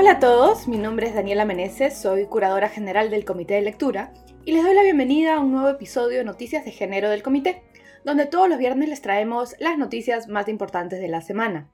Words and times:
Hola 0.00 0.12
a 0.12 0.18
todos, 0.18 0.66
mi 0.66 0.78
nombre 0.78 1.08
es 1.08 1.14
Daniela 1.14 1.44
Meneses, 1.44 1.94
soy 1.94 2.24
curadora 2.24 2.70
general 2.70 3.10
del 3.10 3.26
Comité 3.26 3.52
de 3.52 3.60
Lectura 3.60 4.14
y 4.46 4.52
les 4.52 4.64
doy 4.64 4.72
la 4.72 4.82
bienvenida 4.82 5.34
a 5.34 5.40
un 5.40 5.52
nuevo 5.52 5.68
episodio 5.68 6.16
de 6.16 6.24
Noticias 6.24 6.64
de 6.64 6.70
Género 6.70 7.10
del 7.10 7.22
Comité, 7.22 7.62
donde 8.02 8.24
todos 8.24 8.48
los 8.48 8.56
viernes 8.56 8.88
les 8.88 9.02
traemos 9.02 9.54
las 9.58 9.76
noticias 9.76 10.26
más 10.26 10.48
importantes 10.48 11.00
de 11.00 11.08
la 11.08 11.20
semana. 11.20 11.70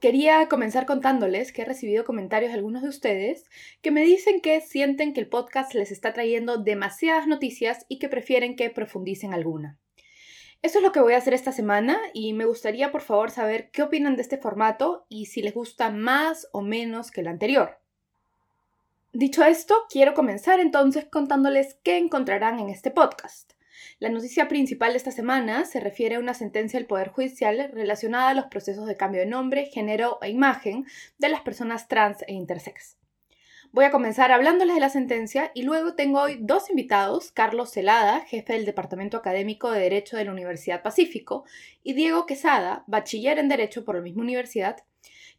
Quería 0.00 0.48
comenzar 0.48 0.86
contándoles 0.86 1.52
que 1.52 1.62
he 1.62 1.64
recibido 1.66 2.06
comentarios 2.06 2.50
de 2.50 2.56
algunos 2.56 2.80
de 2.80 2.88
ustedes 2.88 3.44
que 3.82 3.90
me 3.90 4.00
dicen 4.06 4.40
que 4.40 4.62
sienten 4.62 5.12
que 5.12 5.20
el 5.20 5.28
podcast 5.28 5.74
les 5.74 5.92
está 5.92 6.14
trayendo 6.14 6.56
demasiadas 6.56 7.26
noticias 7.26 7.84
y 7.90 7.98
que 7.98 8.08
prefieren 8.08 8.56
que 8.56 8.70
profundicen 8.70 9.34
alguna. 9.34 9.78
Eso 10.66 10.78
es 10.78 10.82
lo 10.82 10.90
que 10.90 10.98
voy 10.98 11.12
a 11.12 11.18
hacer 11.18 11.32
esta 11.32 11.52
semana 11.52 11.96
y 12.12 12.32
me 12.32 12.44
gustaría 12.44 12.90
por 12.90 13.00
favor 13.00 13.30
saber 13.30 13.70
qué 13.70 13.84
opinan 13.84 14.16
de 14.16 14.22
este 14.22 14.36
formato 14.36 15.06
y 15.08 15.26
si 15.26 15.40
les 15.40 15.54
gusta 15.54 15.90
más 15.90 16.48
o 16.50 16.60
menos 16.60 17.12
que 17.12 17.20
el 17.20 17.28
anterior. 17.28 17.78
Dicho 19.12 19.44
esto, 19.44 19.84
quiero 19.88 20.12
comenzar 20.12 20.58
entonces 20.58 21.04
contándoles 21.04 21.78
qué 21.84 21.98
encontrarán 21.98 22.58
en 22.58 22.68
este 22.68 22.90
podcast. 22.90 23.52
La 24.00 24.08
noticia 24.08 24.48
principal 24.48 24.90
de 24.90 24.96
esta 24.96 25.12
semana 25.12 25.66
se 25.66 25.78
refiere 25.78 26.16
a 26.16 26.18
una 26.18 26.34
sentencia 26.34 26.80
del 26.80 26.88
Poder 26.88 27.10
Judicial 27.10 27.70
relacionada 27.72 28.30
a 28.30 28.34
los 28.34 28.46
procesos 28.46 28.88
de 28.88 28.96
cambio 28.96 29.20
de 29.20 29.28
nombre, 29.28 29.66
género 29.66 30.18
e 30.20 30.30
imagen 30.30 30.84
de 31.18 31.28
las 31.28 31.42
personas 31.42 31.86
trans 31.86 32.24
e 32.26 32.32
intersex. 32.32 32.95
Voy 33.76 33.84
a 33.84 33.90
comenzar 33.90 34.32
hablándoles 34.32 34.74
de 34.74 34.80
la 34.80 34.88
sentencia 34.88 35.50
y 35.52 35.62
luego 35.62 35.92
tengo 35.92 36.22
hoy 36.22 36.38
dos 36.40 36.70
invitados, 36.70 37.30
Carlos 37.30 37.70
Celada, 37.70 38.22
jefe 38.22 38.54
del 38.54 38.64
Departamento 38.64 39.18
Académico 39.18 39.70
de 39.70 39.80
Derecho 39.80 40.16
de 40.16 40.24
la 40.24 40.32
Universidad 40.32 40.82
Pacífico, 40.82 41.44
y 41.82 41.92
Diego 41.92 42.24
Quesada, 42.24 42.84
bachiller 42.86 43.38
en 43.38 43.50
Derecho 43.50 43.84
por 43.84 43.96
la 43.96 44.00
misma 44.00 44.22
universidad, 44.22 44.78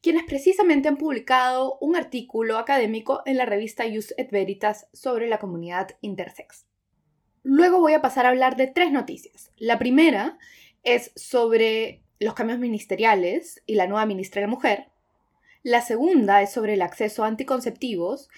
quienes 0.04 0.24
precisamente 0.26 0.88
han 0.88 0.98
publicado 0.98 1.80
un 1.82 1.96
artículo 1.96 2.60
académico 2.60 3.24
en 3.26 3.38
la 3.38 3.48
revista 3.48 3.86
Jus 3.92 4.14
et 4.18 4.30
Veritas 4.30 4.88
sobre 4.94 5.28
la 5.28 5.40
comunidad 5.40 5.98
intersex. 6.02 6.68
Luego 7.42 7.80
voy 7.80 7.94
a 7.94 8.04
pasar 8.04 8.28
a 8.28 8.30
hablar 8.30 8.56
de 8.56 8.68
tres 8.68 8.92
noticias. 8.92 9.50
La 9.58 9.80
primera 9.80 10.38
es 10.84 11.12
sobre 11.16 12.04
los 12.20 12.36
cambios 12.36 12.60
ministeriales 12.60 13.64
y 13.66 13.74
la 13.74 13.88
nueva 13.88 14.06
ministra 14.06 14.42
de 14.42 14.46
la 14.46 14.52
Mujer. 14.52 14.92
La 15.64 15.82
segunda 15.82 16.42
es 16.42 16.52
sobre 16.52 16.74
el 16.74 16.82
acceso 16.82 17.24
a 17.24 17.28
anticonceptivos 17.28 18.30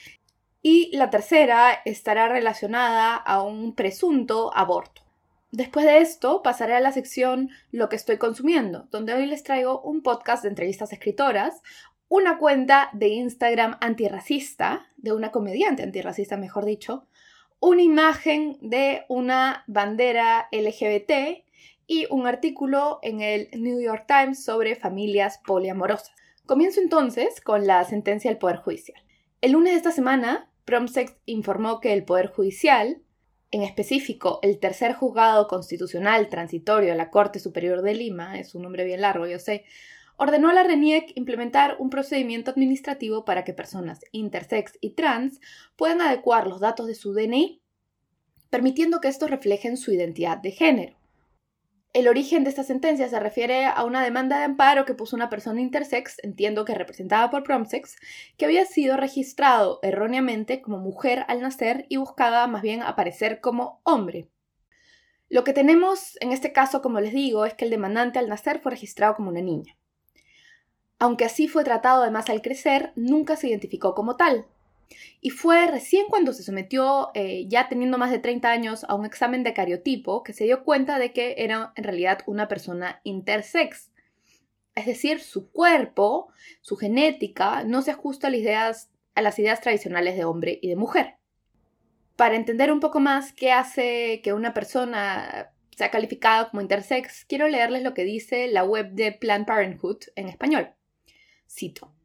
y 0.62 0.96
la 0.96 1.10
tercera 1.10 1.82
estará 1.86 2.28
relacionada 2.28 3.16
a 3.16 3.42
un 3.44 3.76
presunto 3.76 4.52
aborto. 4.56 5.04
Después 5.52 5.86
de 5.86 6.00
esto 6.00 6.44
pasaré 6.44 6.76
a 6.76 6.80
la 6.80 6.92
sección 6.92 7.50
Lo 7.72 7.90
que 7.90 7.96
estoy 7.96 8.18
consumiendo, 8.18 8.88
donde 8.92 9.14
hoy 9.14 9.26
les 9.26 9.44
traigo 9.44 9.82
un 9.82 10.04
podcast 10.04 10.44
de 10.44 10.50
entrevistas 10.50 10.92
a 10.92 10.96
escritoras, 10.96 11.62
una 12.08 12.38
cuenta 12.38 12.90
de 12.94 13.08
Instagram 13.10 13.78
antirracista, 13.82 14.88
de 14.98 15.14
una 15.14 15.32
comediante 15.32 15.84
antirracista 15.84 16.38
mejor 16.38 16.66
dicho, 16.66 17.08
una 17.60 17.82
imagen 17.82 18.58
de 18.62 19.06
una 19.10 19.64
bandera 19.68 20.48
LGBT 20.52 21.44
y 21.88 22.06
un 22.10 22.28
artículo 22.28 23.00
en 23.02 23.22
el 23.22 23.50
New 23.54 23.82
York 23.82 24.06
Times 24.08 24.44
sobre 24.44 24.76
familias 24.76 25.40
poliamorosas. 25.46 26.12
Comienzo 26.50 26.82
entonces 26.82 27.42
con 27.42 27.68
la 27.68 27.84
sentencia 27.84 28.32
del 28.32 28.40
Poder 28.40 28.56
Judicial. 28.56 29.00
El 29.40 29.52
lunes 29.52 29.74
de 29.74 29.78
esta 29.78 29.92
semana, 29.92 30.52
Promsex 30.66 31.16
informó 31.28 31.80
que 31.80 31.94
el 31.94 32.04
Poder 32.04 32.26
Judicial, 32.26 33.04
en 33.52 33.62
específico 33.62 34.40
el 34.42 34.58
tercer 34.58 34.94
juzgado 34.94 35.48
constitucional 35.48 36.28
transitorio 36.28 36.90
de 36.90 36.98
la 36.98 37.12
Corte 37.12 37.38
Superior 37.38 37.84
de 37.84 37.94
Lima, 37.94 38.40
es 38.40 38.56
un 38.56 38.64
nombre 38.64 38.84
bien 38.84 39.02
largo, 39.02 39.28
yo 39.28 39.38
sé, 39.38 39.64
ordenó 40.18 40.50
a 40.50 40.54
la 40.54 40.64
RENIEC 40.64 41.12
implementar 41.14 41.76
un 41.78 41.92
procedimiento 41.92 42.50
administrativo 42.50 43.26
para 43.26 43.44
que 43.44 43.54
personas 43.54 44.00
intersex 44.12 44.74
y 44.82 44.96
trans 44.96 45.40
puedan 45.76 46.02
adecuar 46.02 46.48
los 46.48 46.60
datos 46.60 46.88
de 46.88 46.96
su 46.96 47.14
DNI, 47.14 47.62
permitiendo 48.50 49.02
que 49.02 49.08
estos 49.08 49.30
reflejen 49.30 49.78
su 49.78 49.92
identidad 49.92 50.40
de 50.40 50.50
género. 50.50 50.99
El 51.92 52.08
origen 52.08 52.44
de 52.44 52.52
esta 52.52 52.64
sentencia 52.64 53.10
se 53.10 53.20
refiere 53.20 53.66
a 53.66 53.84
una 53.84 54.04
demanda 54.04 54.38
de 54.38 54.44
amparo 54.44 54.86
que 54.86 54.94
puso 54.94 55.16
una 55.16 55.28
persona 55.28 55.60
intersex, 55.60 56.20
entiendo 56.24 56.64
que 56.64 56.76
representada 56.76 57.32
por 57.32 57.42
Promsex, 57.42 57.96
que 58.38 58.46
había 58.46 58.66
sido 58.66 58.96
registrado 58.96 59.80
erróneamente 59.82 60.62
como 60.62 60.78
mujer 60.78 61.26
al 61.28 61.42
nacer 61.42 61.88
y 61.90 61.98
buscaba 61.98 62.46
más 62.46 62.62
bien 62.62 62.84
aparecer 62.84 63.42
como 63.42 63.82
hombre. 63.84 64.30
Lo 65.30 65.44
que 65.44 65.54
tenemos 65.54 66.16
en 66.22 66.32
este 66.32 66.54
caso, 66.54 66.84
como 66.84 67.00
les 67.02 67.12
digo, 67.12 67.46
es 67.46 67.56
que 67.56 67.66
el 67.66 67.72
demandante 67.72 68.20
al 68.20 68.30
nacer 68.30 68.60
fue 68.60 68.72
registrado 68.72 69.16
como 69.16 69.30
una 69.30 69.42
niña. 69.42 69.76
Aunque 71.00 71.26
así 71.26 71.48
fue 71.48 71.64
tratado 71.64 72.04
además 72.04 72.30
al 72.30 72.44
crecer, 72.44 72.94
nunca 72.96 73.36
se 73.36 73.48
identificó 73.48 73.96
como 73.96 74.16
tal, 74.16 74.46
y 75.22 75.32
fue 75.32 75.68
recién 75.68 76.08
cuando 76.08 76.34
se 76.34 76.44
sometió, 76.44 77.12
eh, 77.14 77.46
ya 77.48 77.68
teniendo 77.68 77.98
más 77.98 78.12
de 78.12 78.20
30 78.20 78.50
años, 78.50 78.86
a 78.88 78.96
un 78.96 79.06
examen 79.06 79.44
de 79.44 79.54
cariotipo, 79.54 80.24
que 80.24 80.34
se 80.34 80.46
dio 80.46 80.64
cuenta 80.64 80.98
de 80.98 81.12
que 81.12 81.36
era 81.38 81.74
en 81.76 81.84
realidad 81.84 82.20
una 82.26 82.48
persona 82.48 83.02
intersex. 83.04 83.92
Es 84.76 84.86
decir, 84.86 85.20
su 85.20 85.52
cuerpo, 85.52 86.30
su 86.62 86.78
genética, 86.78 87.64
no 87.64 87.82
se 87.82 87.92
ajusta 87.92 88.28
a 88.28 88.30
las 88.32 88.40
ideas, 88.40 88.92
a 89.16 89.22
las 89.22 89.38
ideas 89.40 89.62
tradicionales 89.62 90.16
de 90.16 90.26
hombre 90.26 90.60
y 90.62 90.70
de 90.70 90.76
mujer. 90.76 91.16
Para 92.16 92.36
entender 92.36 92.72
un 92.72 92.80
poco 92.80 93.00
más 93.00 93.34
qué 93.34 93.52
hace 93.52 94.22
que 94.24 94.34
una 94.34 94.54
persona 94.54 95.52
sea 95.76 95.92
calificada 95.92 96.50
como 96.50 96.62
intersex, 96.62 97.26
quiero 97.26 97.48
leerles 97.48 97.84
lo 97.84 97.94
que 97.94 98.04
dice 98.04 98.48
la 98.48 98.64
web 98.64 98.92
de 98.92 99.14
Planned 99.14 99.48
Parenthood 99.48 100.00
en 100.16 100.28
español. 100.28 100.74
Cito. 101.48 101.99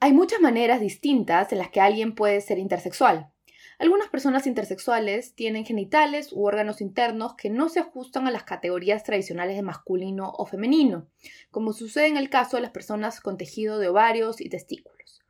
Hay 0.00 0.12
muchas 0.12 0.40
maneras 0.40 0.80
distintas 0.80 1.52
en 1.52 1.58
las 1.58 1.70
que 1.70 1.80
alguien 1.80 2.14
puede 2.14 2.40
ser 2.40 2.58
intersexual. 2.58 3.30
Algunas 3.78 4.08
personas 4.08 4.46
intersexuales 4.46 5.34
tienen 5.34 5.64
genitales 5.64 6.32
u 6.32 6.44
órganos 6.44 6.80
internos 6.80 7.34
que 7.34 7.50
no 7.50 7.68
se 7.68 7.80
ajustan 7.80 8.26
a 8.26 8.30
las 8.30 8.44
categorías 8.44 9.02
tradicionales 9.02 9.56
de 9.56 9.62
masculino 9.62 10.32
o 10.36 10.46
femenino, 10.46 11.08
como 11.50 11.72
sucede 11.72 12.06
en 12.06 12.16
el 12.16 12.30
caso 12.30 12.56
de 12.56 12.62
las 12.62 12.70
personas 12.70 13.20
con 13.20 13.36
tejido 13.36 13.78
de 13.78 13.88
ovarios 13.88 14.40
y 14.40 14.48
testículos. 14.48 15.22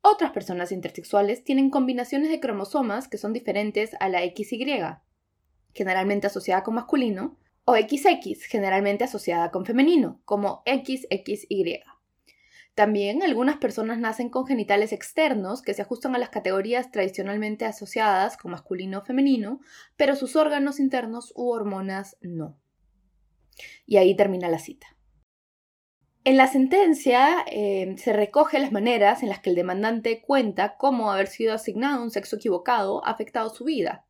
Otras 0.00 0.32
personas 0.32 0.72
intersexuales 0.72 1.44
tienen 1.44 1.70
combinaciones 1.70 2.30
de 2.30 2.40
cromosomas 2.40 3.08
que 3.08 3.18
son 3.18 3.32
diferentes 3.32 3.94
a 4.00 4.08
la 4.08 4.22
XY, 4.22 4.96
generalmente 5.74 6.26
asociada 6.26 6.64
con 6.64 6.74
masculino, 6.74 7.38
o 7.64 7.76
XX, 7.76 8.42
generalmente 8.44 9.04
asociada 9.04 9.50
con 9.50 9.64
femenino, 9.64 10.20
como 10.24 10.62
XXY. 10.66 11.82
También 12.74 13.22
algunas 13.22 13.58
personas 13.58 13.98
nacen 13.98 14.30
con 14.30 14.46
genitales 14.46 14.92
externos 14.92 15.60
que 15.60 15.74
se 15.74 15.82
ajustan 15.82 16.14
a 16.14 16.18
las 16.18 16.30
categorías 16.30 16.90
tradicionalmente 16.90 17.66
asociadas 17.66 18.38
con 18.38 18.50
masculino 18.50 19.00
o 19.00 19.04
femenino, 19.04 19.60
pero 19.96 20.16
sus 20.16 20.36
órganos 20.36 20.80
internos 20.80 21.32
u 21.36 21.50
hormonas 21.50 22.16
no. 22.22 22.58
Y 23.84 23.98
ahí 23.98 24.16
termina 24.16 24.48
la 24.48 24.58
cita. 24.58 24.86
En 26.24 26.36
la 26.36 26.46
sentencia 26.46 27.44
eh, 27.50 27.94
se 27.98 28.12
recoge 28.12 28.58
las 28.58 28.72
maneras 28.72 29.22
en 29.22 29.28
las 29.28 29.40
que 29.40 29.50
el 29.50 29.56
demandante 29.56 30.22
cuenta 30.22 30.76
cómo 30.78 31.10
haber 31.10 31.26
sido 31.26 31.52
asignado 31.52 32.02
un 32.02 32.12
sexo 32.12 32.36
equivocado 32.36 33.04
ha 33.04 33.10
afectado 33.10 33.50
su 33.50 33.64
vida. 33.64 34.06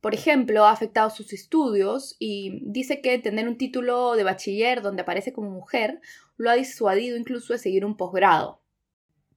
Por 0.00 0.14
ejemplo, 0.14 0.66
ha 0.66 0.72
afectado 0.72 1.08
sus 1.08 1.32
estudios 1.32 2.16
y 2.18 2.60
dice 2.70 3.00
que 3.00 3.18
tener 3.18 3.48
un 3.48 3.56
título 3.56 4.16
de 4.16 4.24
bachiller 4.24 4.82
donde 4.82 5.00
aparece 5.00 5.32
como 5.32 5.48
mujer 5.48 6.00
lo 6.36 6.50
ha 6.50 6.54
disuadido 6.54 7.16
incluso 7.16 7.52
de 7.52 7.58
seguir 7.58 7.84
un 7.84 7.96
posgrado. 7.96 8.64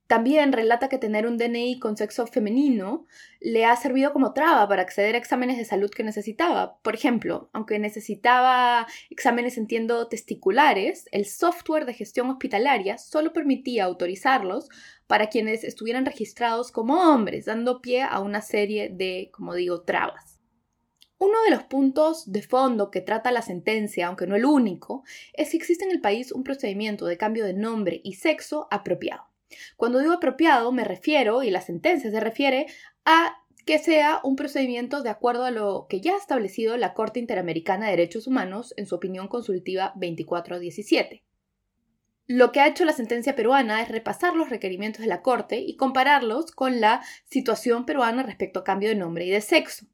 También 0.07 0.53
relata 0.53 0.87
que 0.87 0.97
tener 0.97 1.27
un 1.27 1.37
DNI 1.37 1.79
con 1.79 1.97
sexo 1.97 2.25
femenino 2.27 3.05
le 3.41 3.65
ha 3.65 3.75
servido 3.75 4.13
como 4.13 4.31
traba 4.33 4.65
para 4.69 4.81
acceder 4.81 5.15
a 5.15 5.17
exámenes 5.17 5.57
de 5.57 5.65
salud 5.65 5.89
que 5.89 6.03
necesitaba. 6.03 6.79
Por 6.81 6.95
ejemplo, 6.95 7.49
aunque 7.51 7.77
necesitaba 7.77 8.87
exámenes, 9.09 9.57
entiendo, 9.57 10.07
testiculares, 10.07 11.09
el 11.11 11.25
software 11.25 11.85
de 11.85 11.93
gestión 11.93 12.29
hospitalaria 12.29 12.97
solo 12.97 13.33
permitía 13.33 13.83
autorizarlos 13.83 14.69
para 15.07 15.27
quienes 15.27 15.65
estuvieran 15.65 16.05
registrados 16.05 16.71
como 16.71 17.11
hombres, 17.11 17.43
dando 17.45 17.81
pie 17.81 18.03
a 18.03 18.19
una 18.19 18.41
serie 18.41 18.89
de, 18.89 19.29
como 19.33 19.55
digo, 19.55 19.81
trabas. 19.81 20.36
Uno 21.19 21.41
de 21.43 21.51
los 21.51 21.63
puntos 21.63 22.31
de 22.31 22.43
fondo 22.43 22.91
que 22.91 23.01
trata 23.01 23.31
la 23.31 23.41
sentencia, 23.41 24.07
aunque 24.07 24.27
no 24.27 24.35
el 24.35 24.45
único, 24.45 25.03
es 25.33 25.49
si 25.49 25.57
existe 25.57 25.83
en 25.83 25.91
el 25.91 26.01
país 26.01 26.31
un 26.31 26.43
procedimiento 26.43 27.05
de 27.05 27.17
cambio 27.17 27.45
de 27.45 27.53
nombre 27.53 28.01
y 28.03 28.13
sexo 28.13 28.67
apropiado. 28.69 29.23
Cuando 29.77 29.99
digo 29.99 30.13
apropiado 30.13 30.71
me 30.71 30.83
refiero, 30.83 31.41
y 31.41 31.49
la 31.49 31.61
sentencia 31.61 32.11
se 32.11 32.19
refiere, 32.19 32.67
a 33.05 33.35
que 33.65 33.79
sea 33.79 34.21
un 34.23 34.35
procedimiento 34.35 35.01
de 35.01 35.09
acuerdo 35.09 35.43
a 35.43 35.51
lo 35.51 35.87
que 35.89 36.01
ya 36.01 36.13
ha 36.13 36.17
establecido 36.17 36.77
la 36.77 36.93
Corte 36.93 37.19
Interamericana 37.19 37.85
de 37.85 37.91
Derechos 37.91 38.27
Humanos 38.27 38.73
en 38.77 38.85
su 38.85 38.95
opinión 38.95 39.27
consultiva 39.27 39.91
2417. 39.95 41.23
Lo 42.27 42.51
que 42.51 42.59
ha 42.59 42.67
hecho 42.67 42.85
la 42.85 42.93
sentencia 42.93 43.35
peruana 43.35 43.81
es 43.81 43.89
repasar 43.89 44.35
los 44.35 44.49
requerimientos 44.49 45.01
de 45.01 45.07
la 45.07 45.21
Corte 45.21 45.59
y 45.59 45.75
compararlos 45.75 46.51
con 46.51 46.79
la 46.79 47.01
situación 47.25 47.85
peruana 47.85 48.23
respecto 48.23 48.59
a 48.59 48.63
cambio 48.63 48.89
de 48.89 48.95
nombre 48.95 49.25
y 49.25 49.31
de 49.31 49.41
sexo. 49.41 49.87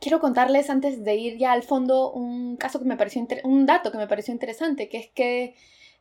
Quiero 0.00 0.20
contarles 0.20 0.70
antes 0.70 1.04
de 1.04 1.16
ir 1.16 1.38
ya 1.38 1.52
al 1.52 1.62
fondo 1.62 2.12
un 2.12 2.56
caso 2.56 2.78
que 2.78 2.84
me 2.84 2.96
pareció 2.96 3.26
un 3.44 3.66
dato 3.66 3.90
que 3.90 3.98
me 3.98 4.06
pareció 4.06 4.32
interesante, 4.32 4.88
que 4.88 4.98
es 4.98 5.10
que 5.10 5.54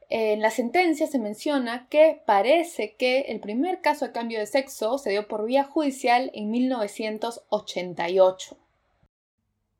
En 0.09 0.41
la 0.41 0.51
sentencia 0.51 1.05
se 1.07 1.19
menciona 1.19 1.87
que 1.89 2.21
parece 2.25 2.95
que 2.95 3.21
el 3.27 3.41
primer 3.41 3.81
caso 3.81 4.05
de 4.05 4.13
cambio 4.13 4.39
de 4.39 4.45
sexo 4.45 4.97
se 4.97 5.09
dio 5.09 5.27
por 5.27 5.45
vía 5.45 5.65
judicial 5.65 6.31
en 6.33 6.49
1988. 6.49 8.57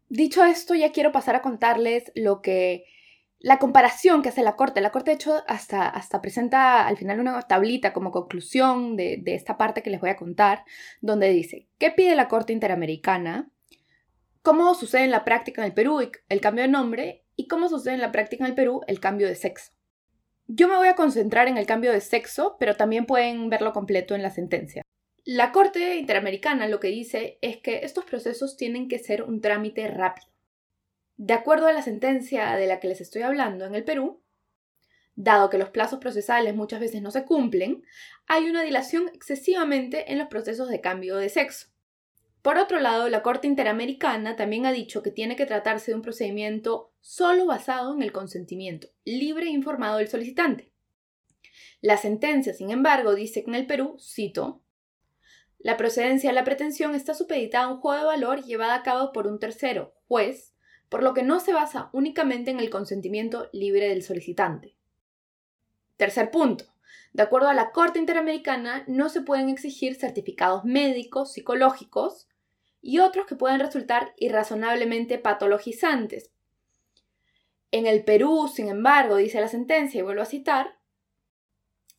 Dicho 0.10 0.44
esto, 0.44 0.76
ya 0.76 0.92
quiero 0.92 1.14
pasar 1.14 1.36
a 1.36 1.42
contarles 1.42 2.12
lo 2.16 2.42
que 2.42 2.86
la 3.40 3.60
comparación 3.60 4.22
que 4.22 4.30
hace 4.30 4.44
la 4.44 4.56
Corte. 4.56 4.82
La 4.82 4.92
Corte, 4.92 5.12
de 5.12 5.16
hecho, 5.16 5.44
hasta, 5.48 5.88
hasta 5.88 6.22
presenta 6.22 6.88
al 6.88 6.98
final 6.98 7.20
una 7.20 7.40
tablita 7.44 7.94
como 7.94 8.12
conclusión 8.12 8.98
de, 8.98 9.18
de 9.22 9.36
esta 9.36 9.58
parte 9.58 9.84
que 9.84 9.92
les 9.92 10.02
voy 10.02 10.10
a 10.10 10.18
contar, 10.18 10.66
donde 11.02 11.30
dice, 11.30 11.68
¿qué 11.78 11.92
pide 11.92 12.16
la 12.16 12.28
Corte 12.28 12.52
Interamericana? 12.52 13.50
¿Cómo 14.48 14.74
sucede 14.76 15.04
en 15.04 15.12
la 15.12 15.26
práctica 15.26 15.62
en 15.62 15.66
el 15.66 15.74
Perú 15.74 16.00
el 16.00 16.40
cambio 16.40 16.64
de 16.64 16.70
nombre? 16.70 17.26
¿Y 17.36 17.50
cómo 17.50 17.68
sucede 17.68 17.96
en 17.96 18.00
la 18.00 18.14
práctica 18.14 18.46
en 18.46 18.52
el 18.52 18.56
Perú 18.56 18.80
el 18.88 19.02
cambio 19.02 19.28
de 19.28 19.36
sexo? 19.36 19.74
Yo 20.48 20.70
me 20.70 20.78
voy 20.78 20.88
a 20.88 20.96
concentrar 20.96 21.50
en 21.50 21.58
el 21.58 21.66
cambio 21.66 21.92
de 21.92 22.00
sexo, 22.00 22.56
pero 22.58 22.78
también 22.78 23.06
pueden 23.06 23.50
verlo 23.50 23.74
completo 23.74 24.16
en 24.16 24.22
la 24.22 24.30
sentencia. 24.30 24.84
La 25.26 25.52
Corte 25.52 25.98
Interamericana 25.98 26.70
lo 26.70 26.80
que 26.80 26.88
dice 26.88 27.40
es 27.42 27.58
que 27.58 27.82
estos 27.84 28.06
procesos 28.06 28.56
tienen 28.56 28.88
que 28.88 29.00
ser 29.00 29.24
un 29.24 29.42
trámite 29.42 29.86
rápido. 29.90 30.30
De 31.18 31.34
acuerdo 31.34 31.68
a 31.68 31.74
la 31.74 31.82
sentencia 31.82 32.56
de 32.56 32.68
la 32.68 32.80
que 32.80 32.88
les 32.88 33.02
estoy 33.02 33.24
hablando 33.24 33.66
en 33.66 33.76
el 33.76 33.84
Perú, 33.84 34.24
dado 35.18 35.50
que 35.50 35.58
los 35.58 35.72
plazos 35.72 36.00
procesales 36.00 36.56
muchas 36.56 36.80
veces 36.80 37.02
no 37.02 37.12
se 37.12 37.26
cumplen, 37.26 37.84
hay 38.28 38.50
una 38.50 38.64
dilación 38.64 39.10
excesivamente 39.14 40.10
en 40.14 40.18
los 40.18 40.30
procesos 40.30 40.70
de 40.70 40.80
cambio 40.80 41.18
de 41.18 41.28
sexo. 41.28 41.68
Por 42.48 42.58
otro 42.58 42.80
lado, 42.80 43.10
la 43.10 43.24
Corte 43.24 43.46
Interamericana 43.46 44.38
también 44.38 44.66
ha 44.66 44.72
dicho 44.72 45.04
que 45.04 45.12
tiene 45.12 45.36
que 45.36 45.46
tratarse 45.46 45.92
de 45.92 45.96
un 45.96 46.02
procedimiento 46.02 46.94
solo 47.02 47.46
basado 47.46 47.94
en 47.94 48.02
el 48.02 48.14
consentimiento, 48.14 48.88
libre 49.04 49.48
e 49.48 49.50
informado 49.50 49.98
del 49.98 50.08
solicitante. 50.08 50.72
La 51.82 51.98
sentencia, 51.98 52.54
sin 52.54 52.72
embargo, 52.72 53.16
dice 53.16 53.44
que 53.44 53.50
en 53.50 53.56
el 53.56 53.68
Perú, 53.68 53.98
cito, 54.00 54.64
la 55.60 55.76
procedencia 55.76 56.30
de 56.30 56.36
la 56.36 56.46
pretensión 56.46 56.96
está 56.96 57.14
supeditada 57.14 57.66
a 57.66 57.74
un 57.74 57.82
juego 57.82 58.00
de 58.00 58.06
valor 58.06 58.42
llevado 58.42 58.72
a 58.72 58.82
cabo 58.82 59.12
por 59.12 59.28
un 59.28 59.40
tercero, 59.40 59.94
juez, 60.08 60.54
por 60.88 61.04
lo 61.04 61.14
que 61.14 61.24
no 61.24 61.42
se 61.42 61.52
basa 61.52 61.90
únicamente 61.92 62.50
en 62.50 62.62
el 62.62 62.70
consentimiento 62.70 63.50
libre 63.52 63.90
del 63.90 64.04
solicitante. 64.04 64.78
Tercer 65.98 66.32
punto. 66.32 66.64
De 67.12 67.24
acuerdo 67.24 67.50
a 67.50 67.54
la 67.54 67.74
Corte 67.74 68.00
Interamericana, 68.00 68.86
no 68.88 69.10
se 69.10 69.20
pueden 69.20 69.50
exigir 69.50 69.96
certificados 69.96 70.64
médicos, 70.64 71.34
psicológicos, 71.34 72.30
y 72.88 73.00
otros 73.00 73.26
que 73.26 73.36
pueden 73.36 73.60
resultar 73.60 74.14
irrazonablemente 74.16 75.20
patologizantes. 75.20 76.32
En 77.70 77.86
el 77.86 78.06
Perú, 78.06 78.48
sin 78.48 78.70
embargo, 78.70 79.18
dice 79.18 79.42
la 79.42 79.50
sentencia, 79.50 80.00
y 80.00 80.04
vuelvo 80.04 80.22
a 80.22 80.26
citar, 80.26 80.78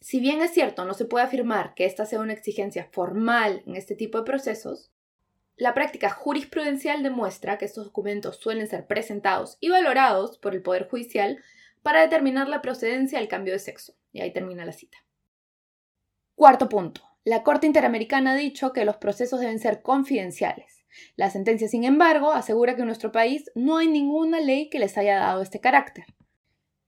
si 0.00 0.18
bien 0.18 0.40
es 0.40 0.52
cierto, 0.52 0.86
no 0.86 0.94
se 0.94 1.04
puede 1.04 1.26
afirmar 1.26 1.74
que 1.74 1.84
esta 1.84 2.06
sea 2.06 2.20
una 2.20 2.32
exigencia 2.32 2.88
formal 2.90 3.62
en 3.66 3.76
este 3.76 3.96
tipo 3.96 4.16
de 4.16 4.24
procesos, 4.24 4.90
la 5.58 5.74
práctica 5.74 6.08
jurisprudencial 6.08 7.02
demuestra 7.02 7.58
que 7.58 7.66
estos 7.66 7.84
documentos 7.84 8.36
suelen 8.36 8.66
ser 8.66 8.86
presentados 8.86 9.58
y 9.60 9.68
valorados 9.68 10.38
por 10.38 10.54
el 10.54 10.62
Poder 10.62 10.88
Judicial 10.88 11.36
para 11.82 12.00
determinar 12.00 12.48
la 12.48 12.62
procedencia 12.62 13.18
del 13.18 13.28
cambio 13.28 13.52
de 13.52 13.58
sexo. 13.58 13.92
Y 14.10 14.22
ahí 14.22 14.32
termina 14.32 14.64
la 14.64 14.72
cita. 14.72 14.96
Cuarto 16.34 16.66
punto. 16.70 17.02
La 17.24 17.42
Corte 17.42 17.66
Interamericana 17.66 18.32
ha 18.32 18.36
dicho 18.36 18.72
que 18.72 18.86
los 18.86 18.96
procesos 18.96 19.40
deben 19.40 19.58
ser 19.58 19.82
confidenciales. 19.82 20.77
La 21.16 21.30
sentencia, 21.30 21.68
sin 21.68 21.84
embargo, 21.84 22.32
asegura 22.32 22.74
que 22.74 22.82
en 22.82 22.86
nuestro 22.86 23.12
país 23.12 23.50
no 23.54 23.78
hay 23.78 23.88
ninguna 23.88 24.40
ley 24.40 24.68
que 24.70 24.78
les 24.78 24.96
haya 24.98 25.18
dado 25.18 25.42
este 25.42 25.60
carácter. 25.60 26.04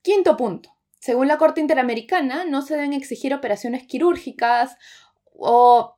Quinto 0.02 0.36
punto. 0.36 0.70
Según 0.98 1.28
la 1.28 1.38
Corte 1.38 1.60
Interamericana, 1.60 2.44
no 2.44 2.62
se 2.62 2.74
deben 2.74 2.92
exigir 2.92 3.32
operaciones 3.32 3.86
quirúrgicas 3.86 4.76
o 5.32 5.96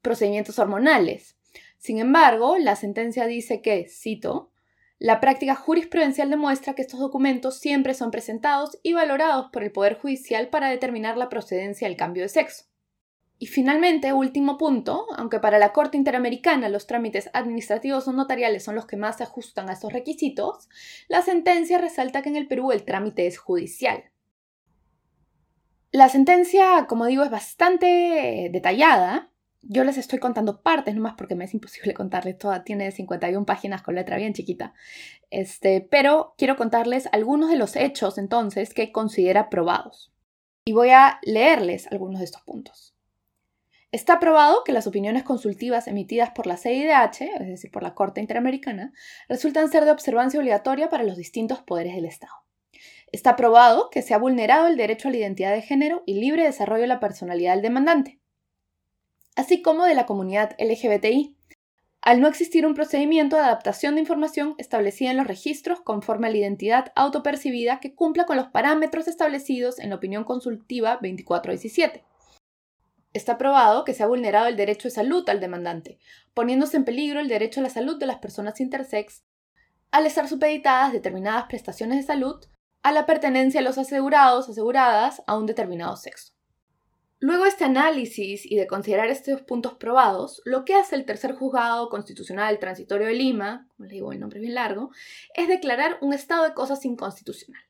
procedimientos 0.00 0.58
hormonales. 0.58 1.36
Sin 1.78 1.98
embargo, 1.98 2.56
la 2.58 2.76
sentencia 2.76 3.26
dice 3.26 3.60
que, 3.60 3.86
cito, 3.88 4.50
la 4.98 5.20
práctica 5.20 5.54
jurisprudencial 5.54 6.30
demuestra 6.30 6.74
que 6.74 6.82
estos 6.82 7.00
documentos 7.00 7.58
siempre 7.58 7.92
son 7.92 8.10
presentados 8.10 8.78
y 8.82 8.94
valorados 8.94 9.50
por 9.52 9.62
el 9.62 9.72
Poder 9.72 9.98
Judicial 9.98 10.48
para 10.48 10.70
determinar 10.70 11.18
la 11.18 11.28
procedencia 11.28 11.86
del 11.86 11.96
cambio 11.96 12.22
de 12.22 12.30
sexo. 12.30 12.64
Y 13.38 13.46
finalmente, 13.46 14.12
último 14.12 14.56
punto, 14.58 15.06
aunque 15.16 15.40
para 15.40 15.58
la 15.58 15.72
Corte 15.72 15.96
Interamericana 15.96 16.68
los 16.68 16.86
trámites 16.86 17.30
administrativos 17.32 18.06
o 18.06 18.12
notariales 18.12 18.62
son 18.62 18.76
los 18.76 18.86
que 18.86 18.96
más 18.96 19.16
se 19.16 19.24
ajustan 19.24 19.68
a 19.68 19.72
estos 19.72 19.92
requisitos, 19.92 20.68
la 21.08 21.20
sentencia 21.20 21.78
resalta 21.78 22.22
que 22.22 22.28
en 22.28 22.36
el 22.36 22.46
Perú 22.46 22.70
el 22.70 22.84
trámite 22.84 23.26
es 23.26 23.38
judicial. 23.38 24.04
La 25.90 26.08
sentencia, 26.08 26.86
como 26.88 27.06
digo, 27.06 27.22
es 27.22 27.30
bastante 27.30 28.48
detallada. 28.52 29.30
Yo 29.62 29.84
les 29.84 29.96
estoy 29.96 30.18
contando 30.18 30.60
partes 30.60 30.94
nomás 30.94 31.14
porque 31.16 31.34
me 31.34 31.44
es 31.44 31.54
imposible 31.54 31.94
contarles 31.94 32.38
toda. 32.38 32.64
Tiene 32.64 32.90
51 32.90 33.46
páginas 33.46 33.82
con 33.82 33.94
letra 33.94 34.16
bien 34.16 34.32
chiquita. 34.32 34.74
Este, 35.30 35.80
pero 35.80 36.34
quiero 36.36 36.56
contarles 36.56 37.08
algunos 37.12 37.48
de 37.48 37.56
los 37.56 37.76
hechos 37.76 38.18
entonces 38.18 38.74
que 38.74 38.92
considera 38.92 39.50
probados. 39.50 40.12
Y 40.64 40.72
voy 40.72 40.90
a 40.90 41.20
leerles 41.22 41.86
algunos 41.88 42.18
de 42.20 42.24
estos 42.24 42.42
puntos. 42.42 42.93
Está 43.94 44.18
probado 44.18 44.64
que 44.64 44.72
las 44.72 44.88
opiniones 44.88 45.22
consultivas 45.22 45.86
emitidas 45.86 46.32
por 46.32 46.48
la 46.48 46.56
CIDH, 46.56 47.20
es 47.38 47.46
decir, 47.46 47.70
por 47.70 47.84
la 47.84 47.94
Corte 47.94 48.20
Interamericana, 48.20 48.92
resultan 49.28 49.70
ser 49.70 49.84
de 49.84 49.92
observancia 49.92 50.40
obligatoria 50.40 50.88
para 50.88 51.04
los 51.04 51.16
distintos 51.16 51.62
poderes 51.62 51.94
del 51.94 52.06
Estado. 52.06 52.32
Está 53.12 53.36
probado 53.36 53.90
que 53.90 54.02
se 54.02 54.12
ha 54.12 54.18
vulnerado 54.18 54.66
el 54.66 54.76
derecho 54.76 55.06
a 55.06 55.12
la 55.12 55.18
identidad 55.18 55.52
de 55.52 55.62
género 55.62 56.02
y 56.06 56.14
libre 56.14 56.42
desarrollo 56.42 56.80
de 56.80 56.88
la 56.88 56.98
personalidad 56.98 57.52
del 57.52 57.62
demandante, 57.62 58.18
así 59.36 59.62
como 59.62 59.84
de 59.84 59.94
la 59.94 60.06
comunidad 60.06 60.56
LGBTI, 60.58 61.36
al 62.02 62.20
no 62.20 62.26
existir 62.26 62.66
un 62.66 62.74
procedimiento 62.74 63.36
de 63.36 63.42
adaptación 63.42 63.94
de 63.94 64.00
información 64.00 64.56
establecida 64.58 65.12
en 65.12 65.18
los 65.18 65.28
registros 65.28 65.80
conforme 65.80 66.26
a 66.26 66.30
la 66.30 66.38
identidad 66.38 66.90
autopercibida 66.96 67.78
que 67.78 67.94
cumpla 67.94 68.26
con 68.26 68.38
los 68.38 68.48
parámetros 68.48 69.06
establecidos 69.06 69.78
en 69.78 69.90
la 69.90 69.96
opinión 69.96 70.24
consultiva 70.24 70.94
2417 70.94 72.02
está 73.14 73.38
probado 73.38 73.84
que 73.84 73.94
se 73.94 74.02
ha 74.02 74.06
vulnerado 74.06 74.48
el 74.48 74.56
derecho 74.56 74.88
de 74.88 74.94
salud 74.94 75.26
al 75.30 75.40
demandante, 75.40 75.98
poniéndose 76.34 76.76
en 76.76 76.84
peligro 76.84 77.20
el 77.20 77.28
derecho 77.28 77.60
a 77.60 77.62
la 77.62 77.70
salud 77.70 77.98
de 77.98 78.06
las 78.06 78.18
personas 78.18 78.60
intersex 78.60 79.22
al 79.92 80.06
estar 80.06 80.28
supeditadas 80.28 80.92
determinadas 80.92 81.44
prestaciones 81.44 81.98
de 81.98 82.02
salud 82.02 82.44
a 82.82 82.90
la 82.90 83.06
pertenencia 83.06 83.60
de 83.60 83.64
los 83.64 83.78
asegurados 83.78 84.48
aseguradas 84.48 85.22
a 85.28 85.38
un 85.38 85.46
determinado 85.46 85.96
sexo. 85.96 86.34
Luego 87.20 87.44
de 87.44 87.50
este 87.50 87.64
análisis 87.64 88.44
y 88.44 88.56
de 88.56 88.66
considerar 88.66 89.08
estos 89.08 89.42
puntos 89.42 89.74
probados, 89.74 90.42
lo 90.44 90.64
que 90.64 90.74
hace 90.74 90.96
el 90.96 91.06
tercer 91.06 91.34
juzgado 91.34 91.88
constitucional 91.88 92.58
transitorio 92.58 93.06
de 93.06 93.14
Lima, 93.14 93.68
como 93.68 93.86
le 93.86 93.94
digo 93.94 94.12
el 94.12 94.18
nombre 94.18 94.40
es 94.40 94.42
bien 94.42 94.54
largo, 94.54 94.90
es 95.34 95.46
declarar 95.46 95.98
un 96.02 96.12
estado 96.12 96.42
de 96.42 96.52
cosas 96.52 96.84
inconstitucional 96.84 97.62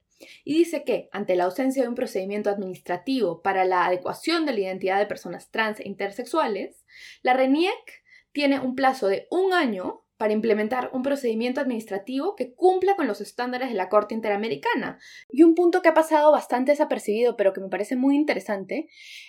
y 0.45 0.59
dice 0.59 0.85
que, 0.85 1.09
ante 1.13 1.37
la 1.37 1.45
ausencia 1.45 1.83
de 1.83 1.89
un 1.89 1.95
procedimiento 1.95 2.51
administrativo 2.51 3.43
para 3.43 3.65
la 3.65 3.87
adecuación 3.87 4.47
de 4.47 4.53
la 4.53 4.61
identidad 4.61 4.99
de 4.99 5.07
personas 5.07 5.51
trans 5.51 5.81
e 5.81 5.89
intersexuales, 5.89 6.85
la 7.23 7.35
RENIEC 7.35 8.03
tiene 8.33 8.61
un 8.61 8.75
plazo 8.75 9.09
de 9.09 9.27
un 9.31 9.53
año 9.53 10.05
para 10.17 10.33
implementar 10.33 10.91
un 10.93 11.03
procedimiento 11.03 11.61
administrativo 11.61 12.37
que 12.37 12.55
cumpla 12.55 12.95
con 12.95 13.07
los 13.07 13.21
estándares 13.21 13.69
de 13.69 13.75
la 13.75 13.89
Corte 13.89 14.15
Interamericana. 14.15 14.99
Y 15.29 15.43
un 15.43 15.55
punto 15.55 15.83
que 15.83 15.89
ha 15.89 15.95
pasado 15.95 16.31
bastante 16.31 16.73
desapercibido, 16.73 17.37
pero 17.37 17.53
que 17.53 17.61
me 17.61 17.69
parece 17.69 17.97
muy 17.97 18.15
interesante, 18.15 18.89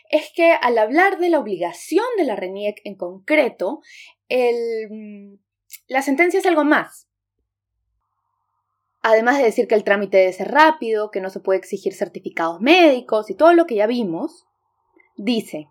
es 0.09 0.31
que 0.33 0.51
al 0.51 0.77
hablar 0.77 1.17
de 1.17 1.29
la 1.29 1.39
obligación 1.39 2.05
de 2.17 2.25
la 2.25 2.35
RENIEC 2.35 2.81
en 2.83 2.95
concreto, 2.95 3.81
el, 4.29 5.39
la 5.87 6.01
sentencia 6.01 6.39
es 6.39 6.45
algo 6.45 6.63
más. 6.63 7.04
Además 9.07 9.37
de 9.37 9.43
decir 9.43 9.67
que 9.67 9.75
el 9.75 9.83
trámite 9.83 10.17
debe 10.17 10.33
ser 10.33 10.49
rápido, 10.49 11.11
que 11.11 11.21
no 11.21 11.29
se 11.29 11.39
puede 11.39 11.59
exigir 11.59 11.93
certificados 11.93 12.59
médicos 12.59 13.29
y 13.29 13.35
todo 13.35 13.53
lo 13.53 13.67
que 13.67 13.75
ya 13.75 13.85
vimos, 13.85 14.47
dice, 15.15 15.69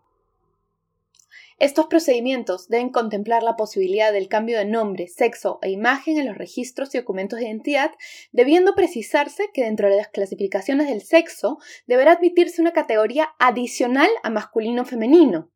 estos 1.59 1.87
procedimientos 1.87 2.69
deben 2.69 2.91
contemplar 2.91 3.43
la 3.43 3.57
posibilidad 3.57 4.13
del 4.13 4.29
cambio 4.29 4.57
de 4.57 4.67
nombre, 4.67 5.09
sexo 5.09 5.59
e 5.63 5.71
imagen 5.73 6.17
en 6.19 6.27
los 6.29 6.39
registros 6.39 6.95
y 6.95 6.99
documentos 6.99 7.41
de 7.41 7.47
identidad, 7.47 7.91
debiendo 8.31 8.77
precisarse 8.77 9.51
que 9.53 9.65
dentro 9.65 9.91
de 9.91 9.97
las 9.97 10.07
clasificaciones 10.11 10.87
del 10.87 11.03
sexo 11.03 11.59
deberá 11.89 12.13
admitirse 12.13 12.63
una 12.63 12.73
categoría 12.73 13.31
adicional 13.41 14.11
a 14.23 14.31
masculino-femenino. 14.31 15.51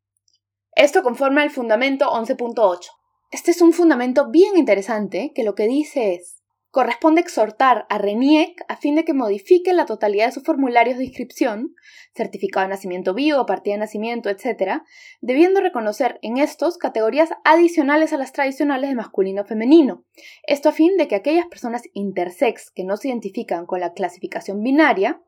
Esto 0.75 1.01
conforma 1.01 1.45
el 1.45 1.49
fundamento 1.49 2.11
11.8. 2.11 2.89
Este 3.31 3.51
es 3.51 3.61
un 3.61 3.71
fundamento 3.71 4.29
bien 4.29 4.57
interesante 4.57 5.31
que 5.33 5.45
lo 5.45 5.55
que 5.55 5.69
dice 5.69 6.15
es 6.15 6.38
corresponde 6.71 7.21
exhortar 7.21 7.85
a 7.89 7.97
RENIEC 7.97 8.63
a 8.67 8.77
fin 8.77 8.95
de 8.95 9.03
que 9.03 9.13
modifique 9.13 9.73
la 9.73 9.85
totalidad 9.85 10.27
de 10.27 10.31
sus 10.33 10.43
formularios 10.43 10.97
de 10.97 11.05
inscripción, 11.05 11.75
certificado 12.13 12.65
de 12.65 12.69
nacimiento 12.69 13.13
vivo, 13.13 13.45
partida 13.45 13.73
de 13.73 13.79
nacimiento, 13.79 14.29
etc., 14.29 14.81
debiendo 15.21 15.61
reconocer 15.61 16.19
en 16.21 16.37
estos 16.37 16.77
categorías 16.77 17.29
adicionales 17.43 18.13
a 18.13 18.17
las 18.17 18.31
tradicionales 18.31 18.89
de 18.89 18.95
masculino-femenino. 18.95 20.05
Esto 20.43 20.69
a 20.69 20.73
fin 20.73 20.97
de 20.97 21.07
que 21.07 21.15
aquellas 21.15 21.47
personas 21.47 21.83
intersex 21.93 22.71
que 22.71 22.83
no 22.83 22.97
se 22.97 23.07
identifican 23.07 23.65
con 23.65 23.79
la 23.79 23.93
clasificación 23.93 24.61
binaria 24.61 25.21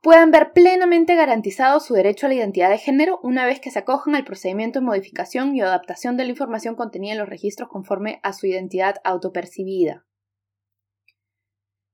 puedan 0.00 0.30
ver 0.30 0.52
plenamente 0.52 1.14
garantizado 1.14 1.80
su 1.80 1.94
derecho 1.94 2.26
a 2.26 2.28
la 2.28 2.36
identidad 2.36 2.70
de 2.70 2.78
género 2.78 3.20
una 3.22 3.44
vez 3.44 3.60
que 3.60 3.70
se 3.70 3.80
acojan 3.80 4.14
al 4.14 4.24
procedimiento 4.24 4.80
de 4.80 4.86
modificación 4.86 5.54
y 5.54 5.60
adaptación 5.60 6.16
de 6.16 6.24
la 6.24 6.30
información 6.30 6.74
contenida 6.74 7.12
en 7.12 7.18
los 7.18 7.28
registros 7.28 7.68
conforme 7.68 8.20
a 8.22 8.32
su 8.32 8.46
identidad 8.46 8.96
autopercibida. 9.04 10.06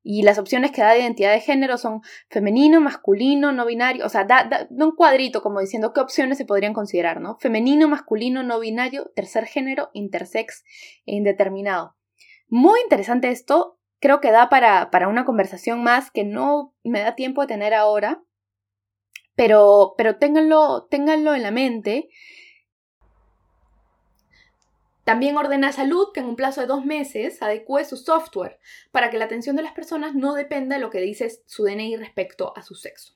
Y 0.08 0.22
las 0.22 0.38
opciones 0.38 0.70
que 0.70 0.82
da 0.82 0.92
de 0.92 1.00
identidad 1.00 1.32
de 1.32 1.40
género 1.40 1.78
son 1.78 2.00
femenino, 2.30 2.80
masculino, 2.80 3.50
no 3.50 3.66
binario, 3.66 4.06
o 4.06 4.08
sea, 4.08 4.22
da, 4.22 4.68
un 4.70 4.92
cuadrito 4.92 5.42
como 5.42 5.58
diciendo 5.58 5.92
qué 5.92 5.98
opciones 5.98 6.38
se 6.38 6.44
podrían 6.44 6.74
considerar, 6.74 7.20
¿no? 7.20 7.38
Femenino, 7.40 7.88
masculino, 7.88 8.44
no 8.44 8.60
binario, 8.60 9.10
tercer 9.16 9.46
género, 9.46 9.90
intersex 9.94 10.62
e 11.06 11.16
indeterminado. 11.16 11.96
Muy 12.46 12.78
interesante 12.82 13.32
esto, 13.32 13.80
creo 14.00 14.20
que 14.20 14.30
da 14.30 14.48
para, 14.48 14.90
para 14.90 15.08
una 15.08 15.24
conversación 15.24 15.82
más 15.82 16.10
que 16.10 16.24
no 16.24 16.74
me 16.84 17.00
da 17.00 17.14
tiempo 17.14 17.40
de 17.40 17.48
tener 17.48 17.74
ahora, 17.74 18.22
pero, 19.34 19.94
pero 19.96 20.16
ténganlo, 20.16 20.86
ténganlo 20.90 21.34
en 21.34 21.42
la 21.42 21.50
mente 21.50 22.08
también 25.06 25.36
ordena 25.36 25.70
Salud 25.70 26.08
que 26.12 26.18
en 26.18 26.26
un 26.26 26.34
plazo 26.34 26.60
de 26.60 26.66
dos 26.66 26.84
meses 26.84 27.40
adecue 27.40 27.84
su 27.84 27.96
software 27.96 28.58
para 28.90 29.08
que 29.08 29.18
la 29.18 29.26
atención 29.26 29.54
de 29.54 29.62
las 29.62 29.70
personas 29.70 30.16
no 30.16 30.34
dependa 30.34 30.74
de 30.74 30.82
lo 30.82 30.90
que 30.90 30.98
dice 30.98 31.30
su 31.46 31.62
DNI 31.62 31.94
respecto 31.96 32.52
a 32.56 32.62
su 32.62 32.74
sexo. 32.74 33.15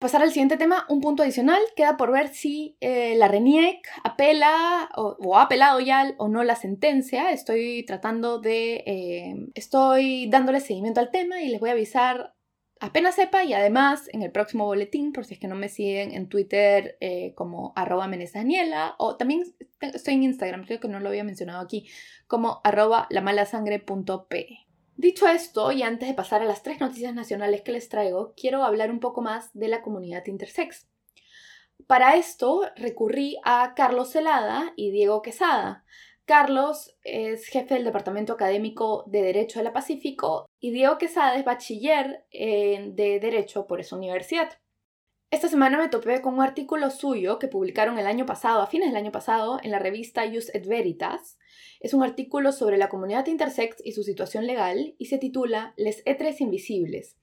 Pasar 0.00 0.22
al 0.22 0.30
siguiente 0.30 0.56
tema, 0.56 0.86
un 0.88 1.02
punto 1.02 1.22
adicional, 1.22 1.60
queda 1.76 1.98
por 1.98 2.10
ver 2.10 2.28
si 2.28 2.74
eh, 2.80 3.14
la 3.16 3.28
RENIEC 3.28 3.86
apela 4.02 4.88
o, 4.96 5.36
ha 5.36 5.42
apelado 5.42 5.78
ya 5.78 6.14
o 6.16 6.28
no 6.28 6.42
la 6.42 6.56
sentencia. 6.56 7.32
Estoy 7.32 7.84
tratando 7.84 8.40
de... 8.40 8.82
Eh, 8.86 9.34
estoy 9.54 10.26
dándole 10.30 10.60
seguimiento 10.60 11.00
al 11.00 11.10
tema 11.10 11.42
y 11.42 11.50
les 11.50 11.60
voy 11.60 11.68
a 11.68 11.72
avisar 11.72 12.34
apenas 12.80 13.16
sepa 13.16 13.44
y 13.44 13.52
además 13.52 14.08
en 14.14 14.22
el 14.22 14.32
próximo 14.32 14.64
boletín, 14.64 15.12
por 15.12 15.26
si 15.26 15.34
es 15.34 15.40
que 15.40 15.48
no 15.48 15.54
me 15.54 15.68
siguen 15.68 16.12
en 16.12 16.30
Twitter 16.30 16.96
eh, 17.00 17.34
como 17.34 17.74
arroba 17.76 18.08
Daniela 18.32 18.94
o 18.96 19.16
también 19.18 19.42
estoy 19.80 20.14
en 20.14 20.22
Instagram, 20.22 20.64
creo 20.64 20.80
que 20.80 20.88
no 20.88 21.00
lo 21.00 21.10
había 21.10 21.24
mencionado 21.24 21.60
aquí, 21.60 21.90
como 22.26 22.62
arroba 22.64 23.06
lamalasangre.p. 23.10 24.69
Dicho 25.00 25.26
esto, 25.26 25.72
y 25.72 25.82
antes 25.82 26.10
de 26.10 26.14
pasar 26.14 26.42
a 26.42 26.44
las 26.44 26.62
tres 26.62 26.78
noticias 26.78 27.14
nacionales 27.14 27.62
que 27.62 27.72
les 27.72 27.88
traigo, 27.88 28.34
quiero 28.36 28.64
hablar 28.64 28.90
un 28.90 29.00
poco 29.00 29.22
más 29.22 29.48
de 29.54 29.68
la 29.68 29.80
comunidad 29.80 30.26
intersex. 30.26 30.86
Para 31.86 32.16
esto 32.16 32.68
recurrí 32.76 33.38
a 33.42 33.72
Carlos 33.74 34.10
Celada 34.10 34.74
y 34.76 34.90
Diego 34.90 35.22
Quesada, 35.22 35.86
Carlos 36.26 36.94
es 37.02 37.46
jefe 37.46 37.76
del 37.76 37.84
Departamento 37.84 38.34
Académico 38.34 39.04
de 39.06 39.22
Derecho 39.22 39.60
de 39.60 39.64
la 39.64 39.72
Pacífico 39.72 40.46
y 40.60 40.70
Diego 40.70 40.98
Quesada 40.98 41.34
es 41.36 41.46
bachiller 41.46 42.26
de 42.30 43.18
Derecho 43.22 43.66
por 43.66 43.80
esa 43.80 43.96
universidad. 43.96 44.59
Esta 45.32 45.48
semana 45.48 45.78
me 45.78 45.88
topé 45.88 46.20
con 46.20 46.34
un 46.34 46.42
artículo 46.42 46.90
suyo 46.90 47.38
que 47.38 47.46
publicaron 47.46 48.00
el 48.00 48.08
año 48.08 48.26
pasado, 48.26 48.62
a 48.62 48.66
fines 48.66 48.88
del 48.88 48.96
año 48.96 49.12
pasado, 49.12 49.60
en 49.62 49.70
la 49.70 49.78
revista 49.78 50.28
Jus 50.28 50.52
et 50.52 50.66
Veritas. 50.66 51.38
Es 51.78 51.94
un 51.94 52.02
artículo 52.02 52.50
sobre 52.50 52.78
la 52.78 52.88
comunidad 52.88 53.28
intersex 53.28 53.76
y 53.84 53.92
su 53.92 54.02
situación 54.02 54.44
legal 54.44 54.96
y 54.98 55.06
se 55.06 55.18
titula 55.18 55.72
Les 55.76 56.02
etres 56.04 56.40
invisibles. 56.40 57.16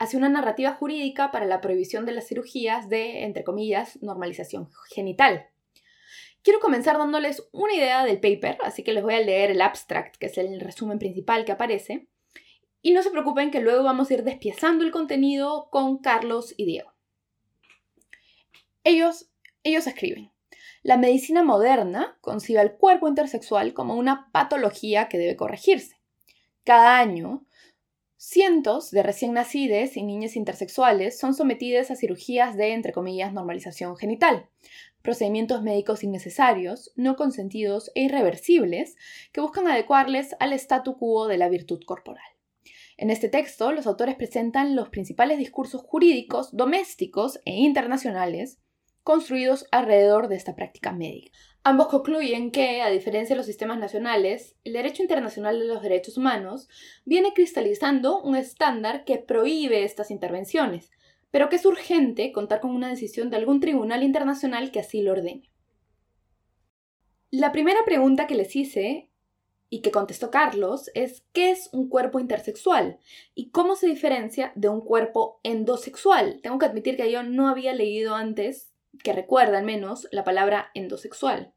Hace 0.00 0.16
una 0.16 0.28
narrativa 0.28 0.72
jurídica 0.72 1.30
para 1.30 1.46
la 1.46 1.60
prohibición 1.60 2.04
de 2.04 2.10
las 2.10 2.26
cirugías 2.26 2.88
de, 2.88 3.22
entre 3.22 3.44
comillas, 3.44 3.96
normalización 4.02 4.68
genital. 4.92 5.46
Quiero 6.42 6.58
comenzar 6.58 6.98
dándoles 6.98 7.48
una 7.52 7.74
idea 7.74 8.04
del 8.04 8.18
paper, 8.18 8.58
así 8.64 8.82
que 8.82 8.92
les 8.92 9.04
voy 9.04 9.14
a 9.14 9.20
leer 9.20 9.52
el 9.52 9.62
abstract, 9.62 10.16
que 10.16 10.26
es 10.26 10.36
el 10.36 10.58
resumen 10.58 10.98
principal 10.98 11.44
que 11.44 11.52
aparece. 11.52 12.08
Y 12.80 12.90
no 12.90 13.04
se 13.04 13.12
preocupen 13.12 13.52
que 13.52 13.60
luego 13.60 13.84
vamos 13.84 14.10
a 14.10 14.14
ir 14.14 14.24
despiezando 14.24 14.82
el 14.82 14.90
contenido 14.90 15.68
con 15.70 15.98
Carlos 15.98 16.54
y 16.56 16.64
Diego. 16.64 16.91
Ellos, 18.84 19.30
ellos 19.62 19.86
escriben, 19.86 20.32
la 20.82 20.96
medicina 20.96 21.44
moderna 21.44 22.18
concibe 22.20 22.58
al 22.58 22.76
cuerpo 22.76 23.06
intersexual 23.06 23.72
como 23.74 23.94
una 23.94 24.30
patología 24.32 25.08
que 25.08 25.18
debe 25.18 25.36
corregirse. 25.36 26.00
Cada 26.64 26.98
año, 26.98 27.46
cientos 28.16 28.90
de 28.90 29.04
recién 29.04 29.34
nacidas 29.34 29.96
y 29.96 30.02
niñas 30.02 30.34
intersexuales 30.34 31.16
son 31.16 31.34
sometidas 31.34 31.92
a 31.92 31.96
cirugías 31.96 32.56
de, 32.56 32.72
entre 32.72 32.92
comillas, 32.92 33.32
normalización 33.32 33.96
genital, 33.96 34.48
procedimientos 35.02 35.62
médicos 35.62 36.02
innecesarios, 36.02 36.92
no 36.96 37.14
consentidos 37.14 37.92
e 37.94 38.02
irreversibles 38.02 38.96
que 39.32 39.40
buscan 39.40 39.68
adecuarles 39.68 40.34
al 40.40 40.52
statu 40.54 40.96
quo 40.96 41.28
de 41.28 41.38
la 41.38 41.48
virtud 41.48 41.84
corporal. 41.86 42.24
En 42.96 43.10
este 43.10 43.28
texto, 43.28 43.70
los 43.70 43.86
autores 43.86 44.16
presentan 44.16 44.74
los 44.74 44.88
principales 44.88 45.38
discursos 45.38 45.82
jurídicos 45.82 46.56
domésticos 46.56 47.40
e 47.44 47.52
internacionales 47.52 48.58
construidos 49.02 49.66
alrededor 49.70 50.28
de 50.28 50.36
esta 50.36 50.54
práctica 50.54 50.92
médica. 50.92 51.32
Ambos 51.64 51.88
concluyen 51.88 52.50
que, 52.50 52.82
a 52.82 52.90
diferencia 52.90 53.34
de 53.34 53.38
los 53.38 53.46
sistemas 53.46 53.78
nacionales, 53.78 54.56
el 54.64 54.72
derecho 54.72 55.02
internacional 55.02 55.60
de 55.60 55.66
los 55.66 55.80
derechos 55.82 56.16
humanos 56.16 56.68
viene 57.04 57.32
cristalizando 57.34 58.20
un 58.20 58.34
estándar 58.34 59.04
que 59.04 59.18
prohíbe 59.18 59.84
estas 59.84 60.10
intervenciones, 60.10 60.90
pero 61.30 61.48
que 61.48 61.56
es 61.56 61.64
urgente 61.64 62.32
contar 62.32 62.60
con 62.60 62.72
una 62.72 62.88
decisión 62.88 63.30
de 63.30 63.36
algún 63.36 63.60
tribunal 63.60 64.02
internacional 64.02 64.72
que 64.72 64.80
así 64.80 65.02
lo 65.02 65.12
ordene. 65.12 65.50
La 67.30 67.52
primera 67.52 67.84
pregunta 67.84 68.26
que 68.26 68.34
les 68.34 68.54
hice 68.56 69.08
y 69.70 69.80
que 69.80 69.90
contestó 69.90 70.30
Carlos 70.30 70.90
es 70.94 71.24
¿qué 71.32 71.50
es 71.50 71.70
un 71.72 71.88
cuerpo 71.88 72.20
intersexual? 72.20 72.98
¿Y 73.34 73.50
cómo 73.50 73.76
se 73.76 73.86
diferencia 73.86 74.52
de 74.54 74.68
un 74.68 74.82
cuerpo 74.82 75.40
endosexual? 75.44 76.40
Tengo 76.42 76.58
que 76.58 76.66
admitir 76.66 76.96
que 76.96 77.10
yo 77.10 77.22
no 77.22 77.48
había 77.48 77.72
leído 77.72 78.14
antes, 78.14 78.71
que 79.02 79.12
recuerda 79.12 79.58
al 79.58 79.64
menos, 79.64 80.08
la 80.10 80.24
palabra 80.24 80.70
endosexual. 80.74 81.54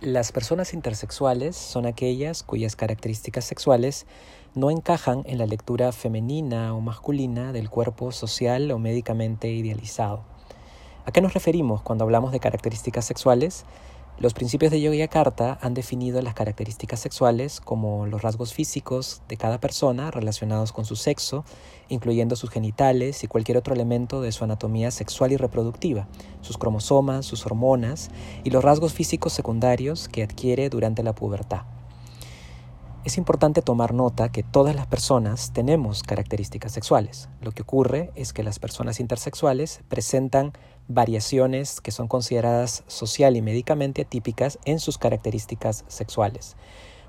Las 0.00 0.30
personas 0.30 0.74
intersexuales 0.74 1.56
son 1.56 1.84
aquellas 1.84 2.44
cuyas 2.44 2.76
características 2.76 3.44
sexuales 3.44 4.06
no 4.54 4.70
encajan 4.70 5.22
en 5.26 5.38
la 5.38 5.46
lectura 5.46 5.90
femenina 5.90 6.72
o 6.74 6.80
masculina 6.80 7.52
del 7.52 7.68
cuerpo 7.68 8.12
social 8.12 8.70
o 8.70 8.78
médicamente 8.78 9.48
idealizado. 9.48 10.24
¿A 11.04 11.10
qué 11.10 11.20
nos 11.20 11.34
referimos 11.34 11.82
cuando 11.82 12.04
hablamos 12.04 12.32
de 12.32 12.40
características 12.40 13.06
sexuales? 13.06 13.64
Los 14.20 14.34
principios 14.34 14.72
de 14.72 14.80
Yogyakarta 14.80 15.58
han 15.62 15.74
definido 15.74 16.20
las 16.22 16.34
características 16.34 16.98
sexuales 16.98 17.60
como 17.60 18.04
los 18.06 18.20
rasgos 18.20 18.52
físicos 18.52 19.22
de 19.28 19.36
cada 19.36 19.60
persona 19.60 20.10
relacionados 20.10 20.72
con 20.72 20.84
su 20.84 20.96
sexo, 20.96 21.44
incluyendo 21.88 22.34
sus 22.34 22.50
genitales 22.50 23.22
y 23.22 23.28
cualquier 23.28 23.58
otro 23.58 23.74
elemento 23.74 24.20
de 24.20 24.32
su 24.32 24.42
anatomía 24.42 24.90
sexual 24.90 25.30
y 25.30 25.36
reproductiva, 25.36 26.08
sus 26.40 26.58
cromosomas, 26.58 27.26
sus 27.26 27.46
hormonas 27.46 28.10
y 28.42 28.50
los 28.50 28.64
rasgos 28.64 28.92
físicos 28.92 29.32
secundarios 29.32 30.08
que 30.08 30.24
adquiere 30.24 30.68
durante 30.68 31.04
la 31.04 31.14
pubertad. 31.14 31.77
Es 33.08 33.16
importante 33.16 33.62
tomar 33.62 33.94
nota 33.94 34.28
que 34.28 34.42
todas 34.42 34.76
las 34.76 34.86
personas 34.86 35.54
tenemos 35.54 36.02
características 36.02 36.72
sexuales. 36.72 37.30
Lo 37.40 37.52
que 37.52 37.62
ocurre 37.62 38.10
es 38.16 38.34
que 38.34 38.42
las 38.42 38.58
personas 38.58 39.00
intersexuales 39.00 39.80
presentan 39.88 40.52
variaciones 40.88 41.80
que 41.80 41.90
son 41.90 42.06
consideradas 42.06 42.84
social 42.86 43.34
y 43.34 43.40
médicamente 43.40 44.02
atípicas 44.02 44.58
en 44.66 44.78
sus 44.78 44.98
características 44.98 45.86
sexuales. 45.88 46.54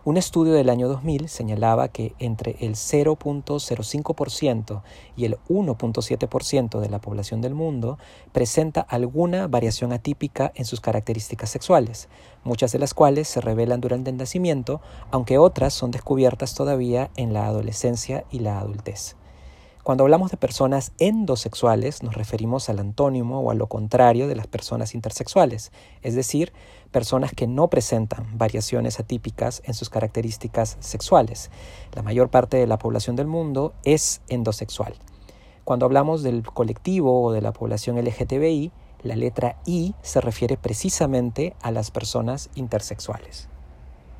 Un 0.05 0.15
estudio 0.15 0.53
del 0.53 0.69
año 0.69 0.87
2000 0.87 1.27
señalaba 1.27 1.89
que 1.89 2.15
entre 2.19 2.55
el 2.61 2.75
0.05% 2.75 4.81
y 5.17 5.25
el 5.25 5.37
1.7% 5.49 6.79
de 6.79 6.89
la 6.89 7.01
población 7.01 7.41
del 7.41 7.53
mundo 7.53 7.97
presenta 8.31 8.79
alguna 8.79 9.47
variación 9.47 9.91
atípica 9.91 10.53
en 10.55 10.63
sus 10.63 10.79
características 10.79 11.49
sexuales, 11.49 12.07
muchas 12.45 12.71
de 12.71 12.79
las 12.79 12.93
cuales 12.93 13.27
se 13.27 13.41
revelan 13.41 13.81
durante 13.81 14.09
el 14.09 14.15
nacimiento, 14.15 14.79
aunque 15.11 15.37
otras 15.37 15.73
son 15.73 15.91
descubiertas 15.91 16.55
todavía 16.55 17.11
en 17.17 17.33
la 17.33 17.47
adolescencia 17.47 18.23
y 18.31 18.39
la 18.39 18.59
adultez. 18.59 19.17
Cuando 19.83 20.03
hablamos 20.03 20.29
de 20.29 20.37
personas 20.37 20.91
endosexuales 20.99 22.03
nos 22.03 22.13
referimos 22.13 22.69
al 22.69 22.79
antónimo 22.79 23.39
o 23.39 23.49
a 23.49 23.55
lo 23.55 23.67
contrario 23.67 24.27
de 24.27 24.35
las 24.35 24.45
personas 24.45 24.93
intersexuales, 24.93 25.71
es 26.03 26.15
decir, 26.15 26.53
personas 26.91 27.31
que 27.33 27.47
no 27.47 27.69
presentan 27.69 28.37
variaciones 28.37 28.99
atípicas 28.99 29.61
en 29.65 29.73
sus 29.73 29.89
características 29.89 30.77
sexuales. 30.79 31.51
La 31.93 32.01
mayor 32.01 32.29
parte 32.29 32.57
de 32.57 32.67
la 32.67 32.77
población 32.77 33.15
del 33.15 33.27
mundo 33.27 33.73
es 33.83 34.21
endosexual. 34.27 34.95
Cuando 35.63 35.85
hablamos 35.85 36.23
del 36.23 36.43
colectivo 36.43 37.21
o 37.21 37.31
de 37.31 37.41
la 37.41 37.53
población 37.53 37.97
LGTBI, 37.97 38.71
la 39.03 39.15
letra 39.15 39.57
I 39.65 39.93
se 40.01 40.19
refiere 40.19 40.57
precisamente 40.57 41.55
a 41.61 41.71
las 41.71 41.91
personas 41.91 42.49
intersexuales. 42.55 43.47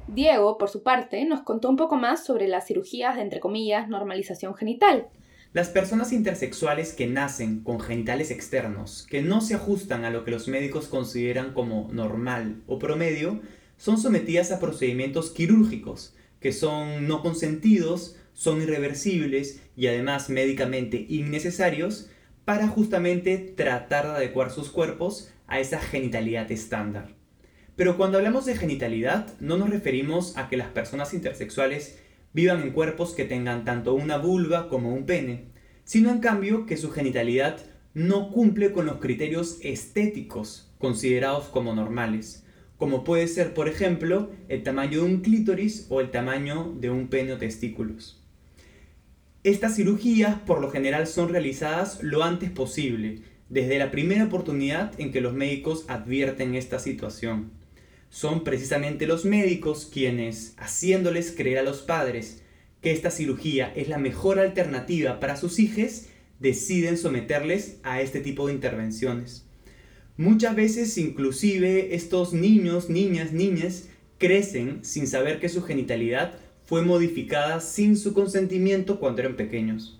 Diego, 0.08 0.58
por 0.58 0.70
su 0.70 0.82
parte, 0.82 1.24
nos 1.26 1.42
contó 1.42 1.70
un 1.70 1.76
poco 1.76 1.96
más 1.96 2.24
sobre 2.24 2.48
las 2.48 2.66
cirugías 2.66 3.16
de, 3.16 3.22
entre 3.22 3.40
comillas, 3.40 3.88
normalización 3.90 4.56
genital, 4.56 5.08
las 5.52 5.70
personas 5.70 6.12
intersexuales 6.12 6.94
que 6.94 7.08
nacen 7.08 7.62
con 7.62 7.80
genitales 7.80 8.30
externos, 8.30 9.08
que 9.10 9.24
no 9.24 9.42
se 9.42 9.56
ajustan 9.56 10.06
a 10.06 10.12
lo 10.12 10.24
que 10.24 10.32
los 10.32 10.48
médicos 10.48 10.88
consideran 10.88 11.54
como 11.54 11.90
normal 11.92 12.62
o 12.68 12.78
promedio, 12.78 13.42
son 13.78 13.98
sometidas 13.98 14.52
a 14.52 14.60
procedimientos 14.60 15.32
quirúrgicos, 15.32 16.16
que 16.40 16.52
son 16.52 17.08
no 17.08 17.24
consentidos, 17.24 18.16
son 18.34 18.62
irreversibles 18.62 19.62
y 19.76 19.88
además 19.88 20.30
médicamente 20.30 21.06
innecesarios 21.10 22.10
para 22.46 22.68
justamente 22.68 23.38
tratar 23.38 24.06
de 24.06 24.12
adecuar 24.18 24.52
sus 24.52 24.70
cuerpos 24.70 25.32
a 25.48 25.60
esa 25.60 25.80
genitalidad 25.80 26.52
estándar. 26.52 27.16
Pero 27.76 27.98
cuando 27.98 28.18
hablamos 28.18 28.46
de 28.46 28.56
genitalidad, 28.56 29.40
no 29.40 29.58
nos 29.58 29.70
referimos 29.70 30.38
a 30.38 30.48
que 30.48 30.58
las 30.58 30.68
personas 30.68 31.14
intersexuales 31.14 31.98
vivan 32.34 32.62
en 32.62 32.72
cuerpos 32.72 33.14
que 33.14 33.26
tengan 33.26 33.66
tanto 33.66 33.94
una 33.94 34.18
vulva 34.18 34.70
como 34.70 34.94
un 34.94 35.06
pene, 35.06 35.46
sino 35.84 36.12
en 36.12 36.20
cambio 36.20 36.66
que 36.66 36.78
su 36.78 36.92
genitalidad 36.92 37.60
no 37.94 38.32
cumple 38.32 38.72
con 38.72 38.86
los 38.86 38.98
criterios 38.98 39.58
estéticos 39.62 40.72
considerados 40.78 41.46
como 41.46 41.74
normales, 41.74 42.46
como 42.78 43.04
puede 43.04 43.28
ser, 43.28 43.54
por 43.54 43.68
ejemplo, 43.68 44.32
el 44.48 44.64
tamaño 44.64 45.00
de 45.00 45.06
un 45.06 45.22
clítoris 45.22 45.88
o 45.90 46.00
el 46.00 46.12
tamaño 46.12 46.74
de 46.80 46.90
un 46.90 47.08
pene 47.08 47.34
o 47.34 47.38
testículos. 47.38 48.24
Estas 49.44 49.76
cirugías 49.76 50.40
por 50.40 50.62
lo 50.62 50.70
general 50.70 51.08
son 51.08 51.30
realizadas 51.30 52.04
lo 52.04 52.24
antes 52.24 52.52
posible, 52.52 53.22
desde 53.50 53.80
la 53.80 53.90
primera 53.90 54.26
oportunidad 54.26 54.92
en 55.00 55.12
que 55.12 55.22
los 55.22 55.34
médicos 55.34 55.86
advierten 55.88 56.56
esta 56.56 56.78
situación. 56.78 57.59
Son 58.10 58.44
precisamente 58.44 59.06
los 59.06 59.26
médicos 59.26 59.90
quienes, 59.92 60.54
haciéndoles 60.58 61.32
creer 61.36 61.60
a 61.60 61.64
los 61.64 61.82
padres 61.82 62.42
que 62.82 62.92
esta 62.92 63.12
cirugía 63.12 63.72
es 63.76 63.88
la 63.88 63.98
mejor 63.98 64.40
alternativa 64.40 65.20
para 65.20 65.36
sus 65.36 65.60
hijos, 65.60 66.06
deciden 66.40 66.98
someterles 66.98 67.78
a 67.84 68.02
este 68.02 68.20
tipo 68.20 68.48
de 68.48 68.54
intervenciones. 68.54 69.46
Muchas 70.18 70.56
veces 70.56 70.98
inclusive 70.98 71.96
estos 71.96 72.34
niños, 72.34 72.90
niñas, 72.90 73.32
niñas 73.32 73.90
crecen 74.18 74.84
sin 74.84 75.08
saber 75.08 75.40
que 75.40 75.50
su 75.50 75.62
genitalidad 75.64 76.34
fue 76.66 76.82
modificada 76.84 77.62
sin 77.62 77.98
su 77.98 78.14
consentimiento 78.14 79.00
cuando 79.00 79.22
eran 79.22 79.36
pequeños. 79.36 80.00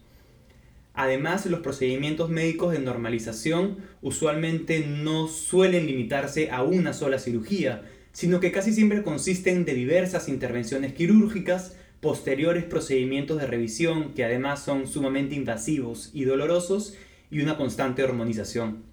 Además, 0.94 1.46
los 1.46 1.62
procedimientos 1.62 2.30
médicos 2.30 2.74
de 2.74 2.80
normalización 2.80 3.78
usualmente 4.02 4.86
no 4.86 5.28
suelen 5.30 5.86
limitarse 5.86 6.52
a 6.52 6.64
una 6.64 6.92
sola 6.92 7.20
cirugía, 7.20 7.84
sino 8.20 8.42
que 8.42 8.52
casi 8.52 8.74
siempre 8.74 9.02
consisten 9.02 9.64
de 9.64 9.74
diversas 9.74 10.28
intervenciones 10.28 10.92
quirúrgicas, 10.92 11.78
posteriores 12.02 12.66
procedimientos 12.66 13.40
de 13.40 13.48
revisión 13.48 14.14
que 14.14 14.26
además 14.26 14.62
son 14.62 14.88
sumamente 14.88 15.36
invasivos 15.36 16.10
y 16.14 16.26
dolorosos 16.26 16.98
y 17.32 17.40
una 17.40 17.56
constante 17.56 18.04
hormonización. 18.04 18.84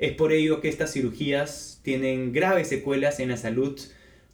Es 0.00 0.10
por 0.16 0.32
ello 0.32 0.60
que 0.60 0.70
estas 0.70 0.92
cirugías 0.92 1.78
tienen 1.84 2.32
graves 2.32 2.66
secuelas 2.66 3.20
en 3.20 3.28
la 3.28 3.36
salud 3.36 3.80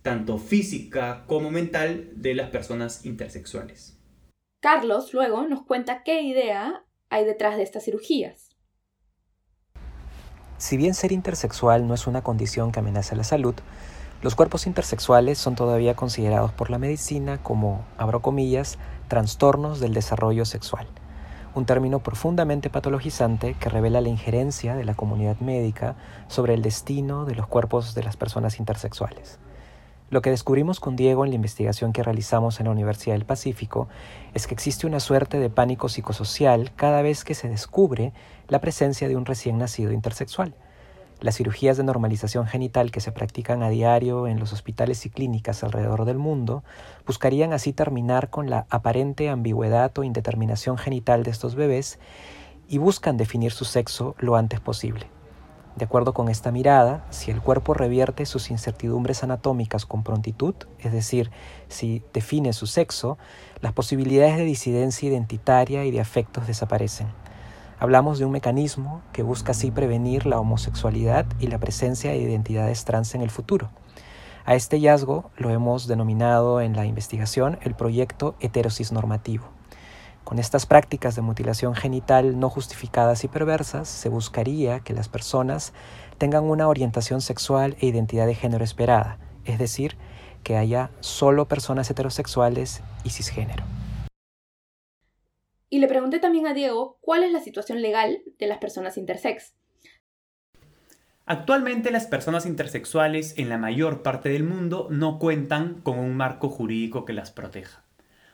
tanto 0.00 0.38
física 0.38 1.24
como 1.26 1.50
mental 1.50 2.08
de 2.14 2.34
las 2.34 2.48
personas 2.48 3.04
intersexuales. 3.04 3.98
Carlos 4.60 5.12
luego 5.12 5.46
nos 5.48 5.66
cuenta 5.66 6.02
qué 6.02 6.22
idea 6.22 6.86
hay 7.10 7.26
detrás 7.26 7.58
de 7.58 7.62
estas 7.62 7.84
cirugías. 7.84 8.56
Si 10.56 10.78
bien 10.78 10.94
ser 10.94 11.12
intersexual 11.12 11.86
no 11.86 11.92
es 11.92 12.06
una 12.06 12.22
condición 12.22 12.72
que 12.72 12.78
amenace 12.78 13.14
la 13.16 13.24
salud, 13.24 13.54
los 14.22 14.34
cuerpos 14.34 14.66
intersexuales 14.66 15.38
son 15.38 15.54
todavía 15.54 15.96
considerados 15.96 16.52
por 16.52 16.68
la 16.68 16.78
medicina 16.78 17.38
como, 17.42 17.86
abro 17.96 18.20
comillas, 18.20 18.78
trastornos 19.08 19.80
del 19.80 19.94
desarrollo 19.94 20.44
sexual, 20.44 20.86
un 21.54 21.64
término 21.64 22.00
profundamente 22.00 22.68
patologizante 22.68 23.54
que 23.54 23.70
revela 23.70 24.02
la 24.02 24.10
injerencia 24.10 24.76
de 24.76 24.84
la 24.84 24.94
comunidad 24.94 25.40
médica 25.40 25.96
sobre 26.28 26.52
el 26.52 26.60
destino 26.60 27.24
de 27.24 27.34
los 27.34 27.46
cuerpos 27.46 27.94
de 27.94 28.02
las 28.02 28.18
personas 28.18 28.58
intersexuales. 28.58 29.38
Lo 30.10 30.20
que 30.20 30.30
descubrimos 30.30 30.80
con 30.80 30.96
Diego 30.96 31.24
en 31.24 31.30
la 31.30 31.36
investigación 31.36 31.94
que 31.94 32.02
realizamos 32.02 32.60
en 32.60 32.66
la 32.66 32.72
Universidad 32.72 33.14
del 33.14 33.24
Pacífico 33.24 33.88
es 34.34 34.46
que 34.46 34.54
existe 34.54 34.86
una 34.86 35.00
suerte 35.00 35.38
de 35.38 35.48
pánico 35.48 35.88
psicosocial 35.88 36.72
cada 36.76 37.00
vez 37.00 37.24
que 37.24 37.34
se 37.34 37.48
descubre 37.48 38.12
la 38.48 38.60
presencia 38.60 39.08
de 39.08 39.16
un 39.16 39.24
recién 39.24 39.56
nacido 39.56 39.92
intersexual 39.92 40.54
las 41.20 41.36
cirugías 41.36 41.76
de 41.76 41.84
normalización 41.84 42.46
genital 42.46 42.90
que 42.90 43.00
se 43.00 43.12
practican 43.12 43.62
a 43.62 43.68
diario 43.68 44.26
en 44.26 44.40
los 44.40 44.52
hospitales 44.52 45.04
y 45.06 45.10
clínicas 45.10 45.62
alrededor 45.62 46.04
del 46.04 46.18
mundo 46.18 46.64
buscarían 47.06 47.52
así 47.52 47.72
terminar 47.72 48.30
con 48.30 48.50
la 48.50 48.66
aparente 48.70 49.28
ambigüedad 49.28 49.96
o 49.98 50.04
indeterminación 50.04 50.78
genital 50.78 51.22
de 51.22 51.30
estos 51.30 51.54
bebés 51.54 51.98
y 52.68 52.78
buscan 52.78 53.16
definir 53.16 53.52
su 53.52 53.64
sexo 53.64 54.14
lo 54.18 54.36
antes 54.36 54.60
posible. 54.60 55.06
De 55.76 55.84
acuerdo 55.84 56.12
con 56.12 56.28
esta 56.28 56.50
mirada, 56.50 57.06
si 57.10 57.30
el 57.30 57.40
cuerpo 57.40 57.74
revierte 57.74 58.26
sus 58.26 58.50
incertidumbres 58.50 59.22
anatómicas 59.22 59.86
con 59.86 60.02
prontitud, 60.02 60.54
es 60.78 60.92
decir, 60.92 61.30
si 61.68 62.02
define 62.12 62.52
su 62.52 62.66
sexo, 62.66 63.18
las 63.60 63.72
posibilidades 63.72 64.36
de 64.36 64.44
disidencia 64.44 65.08
identitaria 65.08 65.84
y 65.84 65.90
de 65.90 66.00
afectos 66.00 66.46
desaparecen. 66.46 67.08
Hablamos 67.80 68.18
de 68.18 68.26
un 68.26 68.32
mecanismo 68.32 69.00
que 69.10 69.22
busca 69.22 69.52
así 69.52 69.70
prevenir 69.70 70.26
la 70.26 70.38
homosexualidad 70.38 71.24
y 71.38 71.46
la 71.46 71.56
presencia 71.56 72.10
de 72.10 72.18
identidades 72.18 72.84
trans 72.84 73.14
en 73.14 73.22
el 73.22 73.30
futuro. 73.30 73.70
A 74.44 74.54
este 74.54 74.76
hallazgo 74.76 75.30
lo 75.38 75.48
hemos 75.48 75.86
denominado 75.86 76.60
en 76.60 76.76
la 76.76 76.84
investigación 76.84 77.58
el 77.62 77.74
proyecto 77.74 78.34
heterosis 78.38 78.92
normativo. 78.92 79.46
Con 80.24 80.38
estas 80.38 80.66
prácticas 80.66 81.16
de 81.16 81.22
mutilación 81.22 81.74
genital 81.74 82.38
no 82.38 82.50
justificadas 82.50 83.24
y 83.24 83.28
perversas, 83.28 83.88
se 83.88 84.10
buscaría 84.10 84.80
que 84.80 84.92
las 84.92 85.08
personas 85.08 85.72
tengan 86.18 86.44
una 86.44 86.68
orientación 86.68 87.22
sexual 87.22 87.76
e 87.80 87.86
identidad 87.86 88.26
de 88.26 88.34
género 88.34 88.62
esperada, 88.62 89.16
es 89.46 89.58
decir, 89.58 89.96
que 90.42 90.58
haya 90.58 90.90
solo 91.00 91.48
personas 91.48 91.90
heterosexuales 91.90 92.82
y 93.04 93.10
cisgénero. 93.10 93.79
Y 95.70 95.78
le 95.78 95.88
pregunté 95.88 96.18
también 96.18 96.48
a 96.48 96.54
Diego 96.54 96.98
cuál 97.00 97.22
es 97.22 97.32
la 97.32 97.40
situación 97.40 97.80
legal 97.80 98.22
de 98.38 98.46
las 98.48 98.58
personas 98.58 98.98
intersex. 98.98 99.54
Actualmente 101.26 101.92
las 101.92 102.06
personas 102.06 102.44
intersexuales 102.44 103.34
en 103.38 103.48
la 103.48 103.56
mayor 103.56 104.02
parte 104.02 104.30
del 104.30 104.42
mundo 104.42 104.88
no 104.90 105.20
cuentan 105.20 105.80
con 105.80 105.96
un 105.96 106.16
marco 106.16 106.48
jurídico 106.48 107.04
que 107.04 107.12
las 107.12 107.30
proteja. 107.30 107.84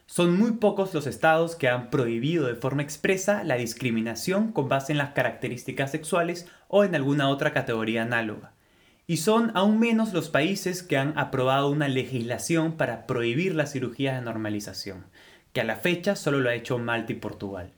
Son 0.06 0.38
muy 0.38 0.52
pocos 0.52 0.94
los 0.94 1.06
estados 1.06 1.56
que 1.56 1.68
han 1.68 1.90
prohibido 1.90 2.46
de 2.46 2.54
forma 2.54 2.82
expresa 2.82 3.44
la 3.44 3.56
discriminación 3.56 4.52
con 4.52 4.70
base 4.70 4.92
en 4.92 4.98
las 4.98 5.10
características 5.10 5.90
sexuales 5.90 6.46
o 6.68 6.84
en 6.84 6.94
alguna 6.94 7.28
otra 7.28 7.52
categoría 7.52 8.02
análoga. 8.02 8.54
Y 9.06 9.18
son 9.18 9.50
aún 9.54 9.78
menos 9.78 10.14
los 10.14 10.30
países 10.30 10.82
que 10.82 10.96
han 10.96 11.18
aprobado 11.18 11.68
una 11.68 11.88
legislación 11.88 12.78
para 12.78 13.06
prohibir 13.06 13.54
las 13.54 13.72
cirugías 13.72 14.16
de 14.16 14.24
normalización, 14.24 15.04
que 15.56 15.62
a 15.62 15.64
la 15.64 15.76
fecha 15.76 16.16
solo 16.16 16.40
lo 16.40 16.50
ha 16.50 16.54
hecho 16.54 16.76
Malta 16.76 17.12
y 17.12 17.14
Portugal. 17.14 17.72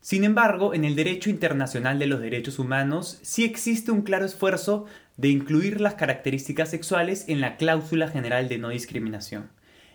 Sin 0.00 0.24
embargo, 0.24 0.72
en 0.72 0.86
el 0.86 0.96
derecho 0.96 1.28
internacional 1.28 1.98
de 1.98 2.06
los 2.06 2.18
derechos 2.18 2.58
humanos 2.58 3.18
sí 3.20 3.44
existe 3.44 3.90
un 3.90 4.00
claro 4.00 4.24
esfuerzo 4.24 4.86
de 5.18 5.28
incluir 5.28 5.82
las 5.82 5.96
características 5.96 6.70
sexuales 6.70 7.28
en 7.28 7.42
la 7.42 7.58
cláusula 7.58 8.08
general 8.08 8.48
de 8.48 8.56
no 8.56 8.70
discriminación. 8.70 9.50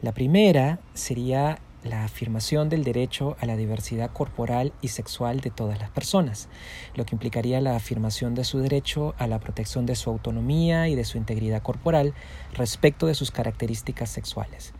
La 0.00 0.12
primera 0.12 0.80
sería 0.94 1.58
la 1.82 2.04
afirmación 2.04 2.68
del 2.68 2.84
derecho 2.84 3.36
a 3.40 3.46
la 3.46 3.56
diversidad 3.56 4.10
corporal 4.12 4.72
y 4.82 4.88
sexual 4.88 5.40
de 5.40 5.50
todas 5.50 5.78
las 5.78 5.90
personas, 5.90 6.48
lo 6.94 7.06
que 7.06 7.14
implicaría 7.14 7.60
la 7.60 7.76
afirmación 7.76 8.34
de 8.34 8.44
su 8.44 8.58
derecho 8.58 9.14
a 9.18 9.26
la 9.26 9.38
protección 9.38 9.86
de 9.86 9.96
su 9.96 10.10
autonomía 10.10 10.88
y 10.88 10.94
de 10.94 11.04
su 11.04 11.16
integridad 11.16 11.62
corporal 11.62 12.12
respecto 12.52 13.06
de 13.06 13.14
sus 13.14 13.30
características 13.30 14.10
sexuales. 14.10 14.74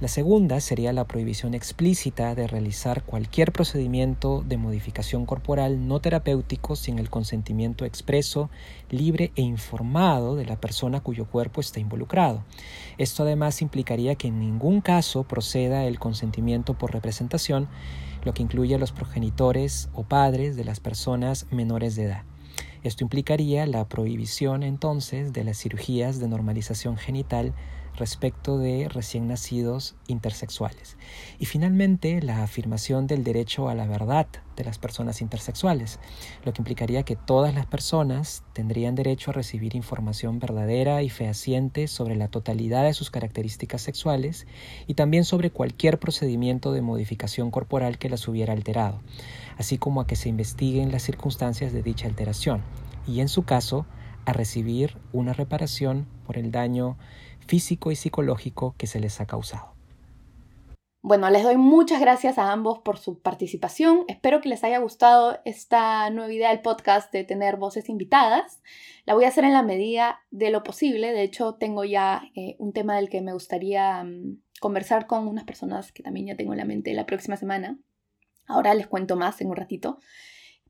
La 0.00 0.08
segunda 0.08 0.60
sería 0.60 0.94
la 0.94 1.04
prohibición 1.04 1.52
explícita 1.52 2.34
de 2.34 2.46
realizar 2.46 3.02
cualquier 3.02 3.52
procedimiento 3.52 4.42
de 4.48 4.56
modificación 4.56 5.26
corporal 5.26 5.86
no 5.86 6.00
terapéutico 6.00 6.74
sin 6.74 6.98
el 6.98 7.10
consentimiento 7.10 7.84
expreso, 7.84 8.48
libre 8.88 9.30
e 9.36 9.42
informado 9.42 10.36
de 10.36 10.46
la 10.46 10.58
persona 10.58 11.00
cuyo 11.00 11.26
cuerpo 11.26 11.60
está 11.60 11.80
involucrado. 11.80 12.44
Esto 12.96 13.24
además 13.24 13.60
implicaría 13.60 14.14
que 14.14 14.28
en 14.28 14.40
ningún 14.40 14.80
caso 14.80 15.24
proceda 15.24 15.84
el 15.84 15.98
consentimiento 15.98 16.72
por 16.72 16.94
representación, 16.94 17.68
lo 18.24 18.32
que 18.32 18.42
incluye 18.42 18.76
a 18.76 18.78
los 18.78 18.92
progenitores 18.92 19.90
o 19.92 20.04
padres 20.04 20.56
de 20.56 20.64
las 20.64 20.80
personas 20.80 21.44
menores 21.50 21.94
de 21.94 22.04
edad. 22.04 22.22
Esto 22.82 23.04
implicaría 23.04 23.66
la 23.66 23.86
prohibición 23.86 24.62
entonces 24.62 25.34
de 25.34 25.44
las 25.44 25.58
cirugías 25.58 26.20
de 26.20 26.28
normalización 26.28 26.96
genital 26.96 27.52
respecto 28.00 28.58
de 28.58 28.88
recién 28.88 29.28
nacidos 29.28 29.94
intersexuales. 30.08 30.96
Y 31.38 31.44
finalmente, 31.44 32.20
la 32.20 32.42
afirmación 32.42 33.06
del 33.06 33.22
derecho 33.22 33.68
a 33.68 33.74
la 33.74 33.86
verdad 33.86 34.26
de 34.56 34.64
las 34.64 34.78
personas 34.78 35.20
intersexuales, 35.20 36.00
lo 36.44 36.52
que 36.52 36.60
implicaría 36.60 37.04
que 37.04 37.14
todas 37.14 37.54
las 37.54 37.66
personas 37.66 38.42
tendrían 38.52 38.94
derecho 38.94 39.30
a 39.30 39.34
recibir 39.34 39.76
información 39.76 40.38
verdadera 40.38 41.02
y 41.02 41.10
fehaciente 41.10 41.86
sobre 41.86 42.16
la 42.16 42.28
totalidad 42.28 42.84
de 42.84 42.94
sus 42.94 43.10
características 43.10 43.82
sexuales 43.82 44.46
y 44.86 44.94
también 44.94 45.24
sobre 45.24 45.50
cualquier 45.50 45.98
procedimiento 45.98 46.72
de 46.72 46.82
modificación 46.82 47.50
corporal 47.50 47.98
que 47.98 48.10
las 48.10 48.26
hubiera 48.26 48.52
alterado, 48.52 49.00
así 49.58 49.78
como 49.78 50.00
a 50.00 50.06
que 50.06 50.16
se 50.16 50.28
investiguen 50.28 50.90
las 50.90 51.02
circunstancias 51.02 51.72
de 51.72 51.82
dicha 51.82 52.08
alteración 52.08 52.62
y, 53.06 53.20
en 53.20 53.28
su 53.28 53.44
caso, 53.44 53.86
a 54.26 54.32
recibir 54.32 54.96
una 55.12 55.32
reparación 55.32 56.06
por 56.26 56.38
el 56.38 56.50
daño 56.50 56.96
físico 57.50 57.90
y 57.90 57.96
psicológico 57.96 58.76
que 58.78 58.86
se 58.86 59.00
les 59.00 59.20
ha 59.20 59.26
causado. 59.26 59.74
Bueno, 61.02 61.28
les 61.30 61.42
doy 61.42 61.56
muchas 61.56 62.00
gracias 62.00 62.38
a 62.38 62.52
ambos 62.52 62.78
por 62.78 62.96
su 62.96 63.20
participación. 63.20 64.04
Espero 64.06 64.40
que 64.40 64.48
les 64.48 64.62
haya 64.62 64.78
gustado 64.78 65.40
esta 65.44 66.08
nueva 66.10 66.32
idea 66.32 66.50
del 66.50 66.60
podcast 66.60 67.12
de 67.12 67.24
tener 67.24 67.56
voces 67.56 67.88
invitadas. 67.88 68.62
La 69.04 69.14
voy 69.14 69.24
a 69.24 69.28
hacer 69.28 69.42
en 69.42 69.52
la 69.52 69.64
medida 69.64 70.20
de 70.30 70.50
lo 70.50 70.62
posible. 70.62 71.12
De 71.12 71.24
hecho, 71.24 71.54
tengo 71.54 71.84
ya 71.84 72.22
eh, 72.36 72.54
un 72.60 72.72
tema 72.72 72.94
del 72.94 73.08
que 73.08 73.20
me 73.20 73.32
gustaría 73.32 74.04
mm, 74.04 74.40
conversar 74.60 75.08
con 75.08 75.26
unas 75.26 75.44
personas 75.44 75.90
que 75.90 76.04
también 76.04 76.26
ya 76.26 76.36
tengo 76.36 76.52
en 76.52 76.58
la 76.58 76.64
mente 76.64 76.94
la 76.94 77.06
próxima 77.06 77.36
semana. 77.36 77.80
Ahora 78.46 78.74
les 78.74 78.86
cuento 78.86 79.16
más 79.16 79.40
en 79.40 79.48
un 79.48 79.56
ratito. 79.56 79.98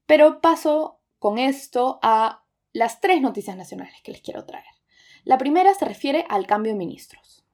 Pero 0.07 0.41
paso 0.41 1.03
con 1.19 1.37
esto 1.37 1.99
a 2.03 2.47
las 2.73 3.03
tres 3.03 3.21
noticias 3.21 3.57
nacionales 3.59 4.01
que 4.03 4.13
les 4.13 4.23
quiero 4.23 4.47
traer. 4.47 4.80
La 5.25 5.39
primera 5.39 5.75
se 5.75 5.85
refiere 5.85 6.25
al 6.29 6.47
cambio 6.47 6.73
de 6.73 6.79
ministros. 6.79 7.45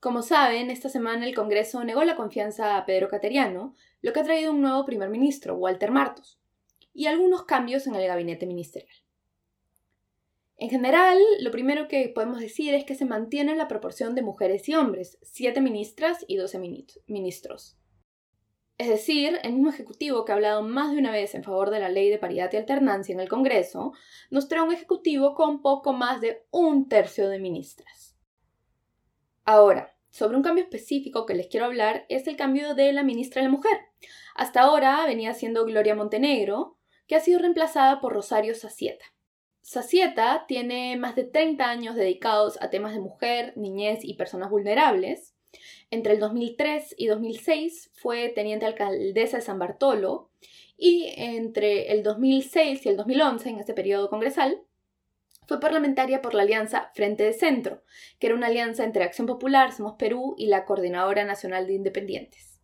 Como 0.00 0.22
saben, 0.22 0.70
esta 0.70 0.88
semana 0.88 1.26
el 1.26 1.34
Congreso 1.34 1.82
negó 1.84 2.04
la 2.04 2.16
confianza 2.16 2.76
a 2.76 2.84
Pedro 2.84 3.08
Cateriano, 3.08 3.74
lo 4.02 4.12
que 4.12 4.20
ha 4.20 4.24
traído 4.24 4.52
un 4.52 4.60
nuevo 4.60 4.84
primer 4.84 5.08
ministro, 5.08 5.56
Walter 5.56 5.90
Martos, 5.90 6.38
y 6.92 7.06
algunos 7.06 7.44
cambios 7.44 7.86
en 7.86 7.94
el 7.94 8.06
gabinete 8.06 8.46
ministerial. 8.46 8.96
En 10.58 10.70
general, 10.70 11.18
lo 11.40 11.50
primero 11.50 11.86
que 11.86 12.08
podemos 12.08 12.40
decir 12.40 12.74
es 12.74 12.84
que 12.84 12.94
se 12.94 13.04
mantiene 13.04 13.54
la 13.56 13.68
proporción 13.68 14.14
de 14.14 14.22
mujeres 14.22 14.68
y 14.68 14.74
hombres, 14.74 15.18
siete 15.22 15.60
ministras 15.60 16.24
y 16.26 16.36
12 16.36 16.58
ministros. 17.06 17.76
Es 18.78 18.88
decir, 18.88 19.38
el 19.42 19.54
mismo 19.54 19.70
Ejecutivo 19.70 20.24
que 20.24 20.32
ha 20.32 20.34
hablado 20.34 20.62
más 20.62 20.92
de 20.92 20.98
una 20.98 21.10
vez 21.10 21.34
en 21.34 21.44
favor 21.44 21.70
de 21.70 21.80
la 21.80 21.88
ley 21.88 22.10
de 22.10 22.18
paridad 22.18 22.50
y 22.52 22.56
alternancia 22.56 23.12
en 23.14 23.20
el 23.20 23.28
Congreso, 23.28 23.92
nos 24.30 24.48
trae 24.48 24.62
un 24.62 24.72
Ejecutivo 24.72 25.34
con 25.34 25.62
poco 25.62 25.94
más 25.94 26.20
de 26.20 26.44
un 26.50 26.88
tercio 26.88 27.28
de 27.28 27.38
ministras. 27.38 28.16
Ahora, 29.44 29.96
sobre 30.10 30.36
un 30.36 30.42
cambio 30.42 30.64
específico 30.64 31.24
que 31.24 31.34
les 31.34 31.46
quiero 31.46 31.66
hablar 31.66 32.04
es 32.08 32.26
el 32.26 32.36
cambio 32.36 32.74
de 32.74 32.92
la 32.92 33.02
ministra 33.02 33.40
de 33.40 33.48
la 33.48 33.54
Mujer. 33.54 33.78
Hasta 34.34 34.62
ahora 34.62 35.04
venía 35.06 35.34
siendo 35.34 35.64
Gloria 35.64 35.94
Montenegro, 35.94 36.78
que 37.06 37.16
ha 37.16 37.20
sido 37.20 37.38
reemplazada 37.38 38.00
por 38.00 38.12
Rosario 38.12 38.54
Sacieta. 38.54 39.04
Sacieta 39.62 40.44
tiene 40.48 40.96
más 40.96 41.16
de 41.16 41.24
30 41.24 41.68
años 41.68 41.96
dedicados 41.96 42.60
a 42.60 42.70
temas 42.70 42.94
de 42.94 43.00
mujer, 43.00 43.52
niñez 43.56 44.00
y 44.02 44.14
personas 44.14 44.50
vulnerables, 44.50 45.35
entre 45.90 46.14
el 46.14 46.20
2003 46.20 46.94
y 46.98 47.06
2006 47.06 47.90
fue 47.94 48.28
teniente 48.30 48.66
alcaldesa 48.66 49.38
de 49.38 49.42
San 49.42 49.58
Bartolo 49.58 50.30
y 50.76 51.12
entre 51.16 51.92
el 51.92 52.02
2006 52.02 52.84
y 52.84 52.88
el 52.88 52.96
2011, 52.96 53.48
en 53.48 53.58
este 53.58 53.74
periodo 53.74 54.10
congresal, 54.10 54.62
fue 55.46 55.60
parlamentaria 55.60 56.22
por 56.22 56.34
la 56.34 56.42
alianza 56.42 56.90
Frente 56.94 57.22
de 57.22 57.32
Centro, 57.32 57.82
que 58.18 58.26
era 58.26 58.36
una 58.36 58.48
alianza 58.48 58.84
entre 58.84 59.04
Acción 59.04 59.26
Popular, 59.26 59.72
Somos 59.72 59.94
Perú 59.96 60.34
y 60.36 60.46
la 60.46 60.64
Coordinadora 60.64 61.24
Nacional 61.24 61.66
de 61.66 61.74
Independientes. 61.74 62.60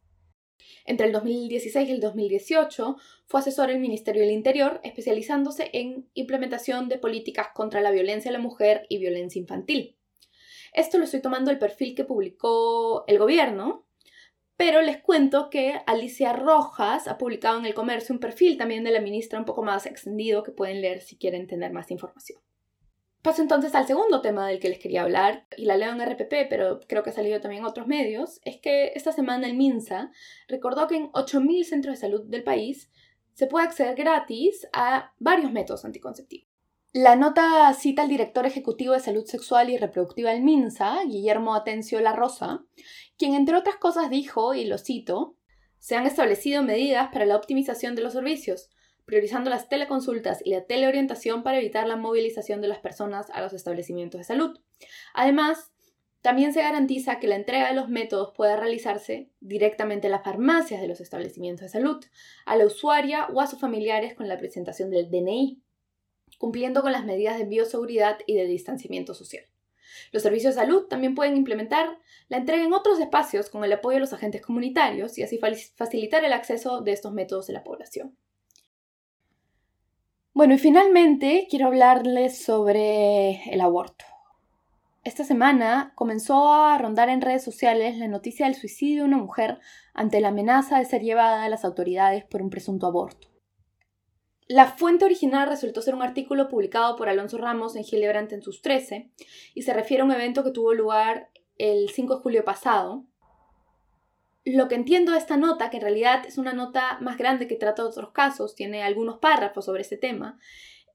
Entre 0.84 1.06
el 1.06 1.12
2016 1.12 1.88
y 1.88 1.92
el 1.92 2.00
2018 2.00 2.96
fue 3.26 3.40
asesor 3.40 3.68
del 3.68 3.78
Ministerio 3.78 4.22
del 4.22 4.32
Interior, 4.32 4.80
especializándose 4.82 5.70
en 5.72 6.08
implementación 6.14 6.88
de 6.88 6.98
políticas 6.98 7.48
contra 7.54 7.80
la 7.80 7.92
violencia 7.92 8.30
a 8.30 8.32
la 8.32 8.40
mujer 8.40 8.84
y 8.88 8.98
violencia 8.98 9.38
infantil. 9.38 9.96
Esto 10.72 10.98
lo 10.98 11.04
estoy 11.04 11.20
tomando 11.20 11.50
del 11.50 11.58
perfil 11.58 11.94
que 11.94 12.04
publicó 12.04 13.04
el 13.06 13.18
gobierno, 13.18 13.86
pero 14.56 14.80
les 14.80 15.02
cuento 15.02 15.50
que 15.50 15.80
Alicia 15.86 16.32
Rojas 16.32 17.08
ha 17.08 17.18
publicado 17.18 17.58
en 17.58 17.66
el 17.66 17.74
comercio 17.74 18.14
un 18.14 18.20
perfil 18.20 18.56
también 18.56 18.84
de 18.84 18.90
la 18.90 19.00
ministra 19.00 19.38
un 19.38 19.44
poco 19.44 19.62
más 19.62 19.86
extendido 19.86 20.42
que 20.42 20.52
pueden 20.52 20.80
leer 20.80 21.00
si 21.00 21.16
quieren 21.16 21.46
tener 21.46 21.72
más 21.72 21.90
información. 21.90 22.40
Paso 23.22 23.40
entonces 23.40 23.74
al 23.74 23.86
segundo 23.86 24.20
tema 24.20 24.48
del 24.48 24.58
que 24.58 24.68
les 24.68 24.80
quería 24.80 25.02
hablar, 25.02 25.46
y 25.56 25.64
la 25.64 25.76
leo 25.76 25.92
en 25.92 26.00
RPP, 26.00 26.48
pero 26.50 26.80
creo 26.88 27.02
que 27.02 27.10
ha 27.10 27.12
salido 27.12 27.40
también 27.40 27.62
en 27.62 27.68
otros 27.68 27.86
medios, 27.86 28.40
es 28.44 28.60
que 28.60 28.92
esta 28.94 29.12
semana 29.12 29.46
el 29.46 29.56
MINSA 29.56 30.10
recordó 30.48 30.88
que 30.88 30.96
en 30.96 31.12
8.000 31.12 31.64
centros 31.64 31.94
de 31.94 32.00
salud 32.00 32.22
del 32.24 32.42
país 32.42 32.90
se 33.34 33.46
puede 33.46 33.66
acceder 33.66 33.94
gratis 33.94 34.66
a 34.72 35.12
varios 35.18 35.52
métodos 35.52 35.84
anticonceptivos. 35.84 36.51
La 36.94 37.16
nota 37.16 37.72
cita 37.72 38.02
al 38.02 38.10
director 38.10 38.44
ejecutivo 38.44 38.92
de 38.92 39.00
salud 39.00 39.24
sexual 39.24 39.70
y 39.70 39.78
reproductiva 39.78 40.30
del 40.30 40.42
MINSA, 40.42 41.04
Guillermo 41.06 41.54
Atencio 41.54 41.98
La 42.02 42.12
Rosa, 42.12 42.66
quien 43.16 43.32
entre 43.32 43.56
otras 43.56 43.76
cosas 43.76 44.10
dijo, 44.10 44.52
y 44.52 44.66
lo 44.66 44.76
cito, 44.76 45.34
se 45.78 45.96
han 45.96 46.04
establecido 46.04 46.62
medidas 46.62 47.08
para 47.10 47.24
la 47.24 47.36
optimización 47.36 47.94
de 47.94 48.02
los 48.02 48.12
servicios, 48.12 48.68
priorizando 49.06 49.48
las 49.48 49.70
teleconsultas 49.70 50.44
y 50.44 50.50
la 50.50 50.66
teleorientación 50.66 51.42
para 51.42 51.56
evitar 51.56 51.88
la 51.88 51.96
movilización 51.96 52.60
de 52.60 52.68
las 52.68 52.80
personas 52.80 53.30
a 53.30 53.40
los 53.40 53.54
establecimientos 53.54 54.18
de 54.18 54.24
salud. 54.24 54.60
Además, 55.14 55.72
también 56.20 56.52
se 56.52 56.60
garantiza 56.60 57.20
que 57.20 57.26
la 57.26 57.36
entrega 57.36 57.68
de 57.68 57.74
los 57.74 57.88
métodos 57.88 58.34
pueda 58.36 58.56
realizarse 58.56 59.30
directamente 59.40 60.08
en 60.08 60.12
las 60.12 60.24
farmacias 60.24 60.82
de 60.82 60.88
los 60.88 61.00
establecimientos 61.00 61.62
de 61.62 61.68
salud, 61.70 62.04
a 62.44 62.54
la 62.54 62.66
usuaria 62.66 63.28
o 63.32 63.40
a 63.40 63.46
sus 63.46 63.58
familiares 63.58 64.12
con 64.12 64.28
la 64.28 64.36
presentación 64.36 64.90
del 64.90 65.10
DNI 65.10 65.61
cumpliendo 66.42 66.82
con 66.82 66.90
las 66.90 67.04
medidas 67.04 67.38
de 67.38 67.44
bioseguridad 67.44 68.18
y 68.26 68.34
de 68.34 68.46
distanciamiento 68.46 69.14
social. 69.14 69.44
Los 70.10 70.24
servicios 70.24 70.56
de 70.56 70.60
salud 70.60 70.88
también 70.88 71.14
pueden 71.14 71.36
implementar 71.36 72.00
la 72.26 72.38
entrega 72.38 72.64
en 72.64 72.72
otros 72.72 72.98
espacios 72.98 73.48
con 73.48 73.62
el 73.62 73.72
apoyo 73.72 73.94
de 73.94 74.00
los 74.00 74.12
agentes 74.12 74.42
comunitarios 74.42 75.16
y 75.18 75.22
así 75.22 75.38
facilitar 75.38 76.24
el 76.24 76.32
acceso 76.32 76.80
de 76.80 76.90
estos 76.90 77.12
métodos 77.12 77.46
de 77.46 77.52
la 77.52 77.62
población. 77.62 78.16
Bueno, 80.34 80.54
y 80.54 80.58
finalmente 80.58 81.46
quiero 81.48 81.68
hablarles 81.68 82.42
sobre 82.42 83.44
el 83.48 83.60
aborto. 83.60 84.04
Esta 85.04 85.22
semana 85.22 85.92
comenzó 85.94 86.52
a 86.52 86.76
rondar 86.76 87.08
en 87.08 87.20
redes 87.20 87.44
sociales 87.44 87.98
la 87.98 88.08
noticia 88.08 88.46
del 88.46 88.56
suicidio 88.56 89.02
de 89.02 89.08
una 89.10 89.18
mujer 89.18 89.60
ante 89.94 90.20
la 90.20 90.30
amenaza 90.30 90.80
de 90.80 90.86
ser 90.86 91.02
llevada 91.02 91.44
a 91.44 91.48
las 91.48 91.64
autoridades 91.64 92.24
por 92.24 92.42
un 92.42 92.50
presunto 92.50 92.88
aborto. 92.88 93.31
La 94.48 94.66
fuente 94.66 95.04
original 95.04 95.48
resultó 95.48 95.82
ser 95.82 95.94
un 95.94 96.02
artículo 96.02 96.48
publicado 96.48 96.96
por 96.96 97.08
Alonso 97.08 97.38
Ramos 97.38 97.76
en 97.76 97.84
Gilebrandt 97.84 98.32
en 98.32 98.42
sus 98.42 98.60
13 98.60 99.10
y 99.54 99.62
se 99.62 99.72
refiere 99.72 100.02
a 100.02 100.04
un 100.04 100.12
evento 100.12 100.42
que 100.42 100.50
tuvo 100.50 100.74
lugar 100.74 101.30
el 101.58 101.90
5 101.90 102.16
de 102.16 102.22
julio 102.22 102.44
pasado. 102.44 103.04
Lo 104.44 104.66
que 104.66 104.74
entiendo 104.74 105.12
de 105.12 105.18
esta 105.18 105.36
nota, 105.36 105.70
que 105.70 105.76
en 105.76 105.84
realidad 105.84 106.26
es 106.26 106.36
una 106.36 106.52
nota 106.52 106.98
más 107.00 107.16
grande 107.16 107.46
que 107.46 107.54
trata 107.54 107.84
otros 107.84 108.10
casos, 108.10 108.56
tiene 108.56 108.82
algunos 108.82 109.18
párrafos 109.18 109.64
sobre 109.64 109.82
este 109.82 109.96
tema, 109.96 110.40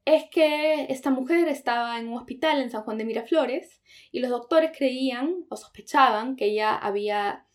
es 0.04 0.26
que 0.30 0.86
esta 0.90 1.10
mujer 1.10 1.48
estaba 1.48 2.00
en 2.00 2.10
un 2.10 2.18
hospital 2.18 2.62
en 2.62 2.70
San 2.70 2.84
Juan 2.84 2.98
de 2.98 3.06
Miraflores 3.06 3.82
y 4.12 4.20
los 4.20 4.30
doctores 4.30 4.72
creían 4.78 5.46
o 5.50 5.56
sospechaban 5.56 6.36
que 6.36 6.46
ella 6.46 6.76
había, 6.76 7.46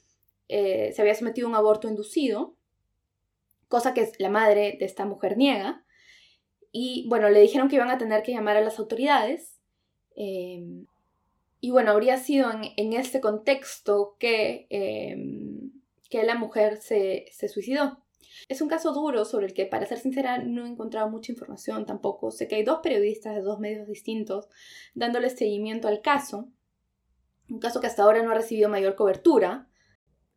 eh, 0.49 0.93
se 0.95 1.03
había 1.03 1.15
sometido 1.15 1.47
a 1.47 1.51
un 1.51 1.57
aborto 1.57 1.89
inducido, 1.89 2.57
cosa 3.73 3.95
que 3.95 4.13
la 4.19 4.29
madre 4.29 4.77
de 4.79 4.85
esta 4.85 5.07
mujer 5.07 5.39
niega. 5.39 5.83
Y 6.73 7.07
bueno, 7.09 7.31
le 7.31 7.41
dijeron 7.41 7.69
que 7.71 7.77
iban 7.77 7.89
a 7.89 7.97
tener 7.97 8.23
que 8.23 8.33
llamar 8.33 8.59
a 8.59 8.61
las 8.61 8.79
autoridades. 8.79 9.59
Em, 10.15 10.87
y 11.59 11.71
bueno, 11.71 11.93
habría 11.93 12.19
sido 12.19 12.51
en, 12.77 12.93
este 12.93 13.23
contexto 13.23 14.17
que, 14.19 14.67
em, 14.69 15.73
que 16.11 16.23
la 16.23 16.35
mujer 16.35 16.83
se, 16.83 17.25
se 17.33 17.49
suicidó. 17.49 18.05
Es 18.47 18.61
un 18.61 18.69
caso 18.69 18.93
duro 18.93 19.25
sobre 19.25 19.47
el 19.47 19.55
que, 19.55 19.65
para 19.65 19.87
ser 19.87 19.99
sincera, 19.99 20.37
no 20.37 20.67
he 20.67 20.69
encontrado 20.69 21.09
mucha 21.09 21.33
información 21.33 21.87
tampoco. 21.87 22.31
Sé 22.31 22.49
que 22.49 22.57
hay 22.57 22.65
dos 22.65 22.81
periodistas 22.83 23.35
de 23.35 23.41
dos 23.41 23.59
medios 23.59 23.89
distintos 23.89 24.49
dándole 24.95 25.31
seguimiento 25.31 25.89
al 25.89 26.03
caso. 26.03 26.51
Un 27.49 27.59
caso 27.59 27.81
que 27.81 27.87
hasta 27.87 28.03
ahora 28.03 28.23
no 28.23 28.33
ha 28.33 28.35
recibido 28.35 28.69
mayor 28.69 28.97
cobertura. 28.97 29.67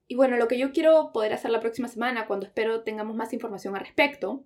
Y 0.07 0.15
bueno, 0.15 0.37
lo 0.37 0.47
que 0.47 0.57
yo 0.57 0.71
quiero 0.71 1.11
poder 1.11 1.33
hacer 1.33 1.51
la 1.51 1.59
próxima 1.59 1.87
semana, 1.87 2.27
cuando 2.27 2.45
espero 2.45 2.83
tengamos 2.83 3.15
más 3.15 3.33
información 3.33 3.75
al 3.75 3.81
respecto, 3.81 4.43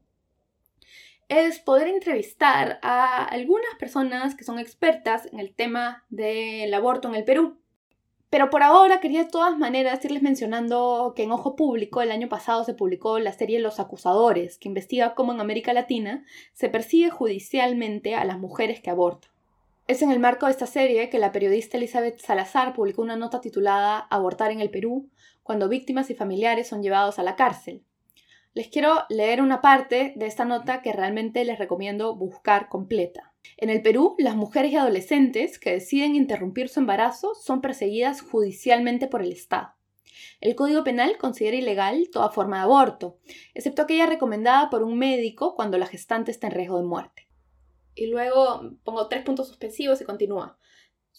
es 1.28 1.60
poder 1.60 1.88
entrevistar 1.88 2.80
a 2.82 3.24
algunas 3.24 3.76
personas 3.78 4.36
que 4.36 4.44
son 4.44 4.58
expertas 4.58 5.28
en 5.32 5.40
el 5.40 5.54
tema 5.54 6.06
del 6.10 6.74
aborto 6.74 7.08
en 7.08 7.16
el 7.16 7.24
Perú. 7.24 7.60
Pero 8.32 8.50
por 8.52 8.62
ahora 8.62 9.00
quería 9.00 9.24
de 9.24 9.30
todas 9.30 9.58
maneras 9.58 10.04
irles 10.06 10.22
mencionando 10.22 11.14
que 11.16 11.24
en 11.24 11.32
Ojo 11.32 11.56
Público 11.56 12.02
el 12.02 12.12
año 12.12 12.30
pasado 12.30 12.64
se 12.64 12.76
publicó 12.76 13.18
la 13.20 13.34
serie 13.34 13.60
Los 13.60 13.80
Acusadores, 13.80 14.60
que 14.60 14.68
investiga 14.68 15.16
cómo 15.16 15.34
en 15.34 15.42
América 15.42 15.74
Latina 15.74 16.26
se 16.54 16.70
persigue 16.70 17.10
judicialmente 17.10 18.16
a 18.16 18.26
las 18.26 18.38
mujeres 18.38 18.82
que 18.82 18.92
abortan. 18.92 19.32
Es 19.88 20.04
en 20.04 20.12
el 20.12 20.20
marco 20.20 20.46
de 20.46 20.52
esta 20.52 20.68
serie 20.68 21.10
que 21.10 21.18
la 21.18 21.32
periodista 21.32 21.78
Elizabeth 21.78 22.20
Salazar 22.20 22.74
publicó 22.74 23.02
una 23.02 23.16
nota 23.16 23.42
titulada 23.42 23.98
Abortar 23.98 24.52
en 24.52 24.62
el 24.62 24.70
Perú, 24.70 25.10
cuando 25.50 25.68
víctimas 25.68 26.12
y 26.12 26.14
familiares 26.14 26.68
son 26.68 26.84
llevados 26.84 27.18
a 27.18 27.24
la 27.24 27.36
cárcel. 27.36 27.82
Les 28.54 28.68
quiero 28.68 29.06
leer 29.10 29.42
una 29.42 29.62
parte 29.62 30.14
de 30.16 30.28
esta 30.28 30.46
nota 30.46 30.84
que 30.84 30.94
realmente 30.94 31.44
les 31.44 31.58
recomiendo 31.58 32.16
buscar 32.16 32.70
completa. 32.70 33.34
En 33.58 33.72
el 33.72 33.82
Perú, 33.82 34.14
las 34.20 34.36
mujeres 34.36 34.72
y 34.72 34.76
adolescentes 34.76 35.58
que 35.58 35.72
deciden 35.72 36.14
interrumpir 36.14 36.70
su 36.70 36.82
embarazo 36.82 37.34
son 37.34 37.62
perseguidas 37.62 38.22
judicialmente 38.22 39.08
por 39.08 39.24
el 39.24 39.32
Estado. 39.32 39.74
El 40.40 40.54
Código 40.54 40.84
Penal 40.84 41.18
considera 41.18 41.58
ilegal 41.58 42.12
toda 42.12 42.30
forma 42.30 42.58
de 42.58 42.64
aborto, 42.66 43.18
excepto 43.56 43.82
aquella 43.82 44.06
recomendada 44.06 44.70
por 44.70 44.84
un 44.84 45.00
médico 45.00 45.56
cuando 45.56 45.80
la 45.80 45.88
gestante 45.88 46.30
está 46.30 46.46
en 46.46 46.54
riesgo 46.54 46.78
de 46.78 46.86
muerte. 46.86 47.28
Y 47.96 48.06
luego 48.06 48.70
pongo 48.84 49.08
tres 49.08 49.24
puntos 49.24 49.48
suspensivos 49.48 50.00
y 50.00 50.06
continúa. 50.06 50.59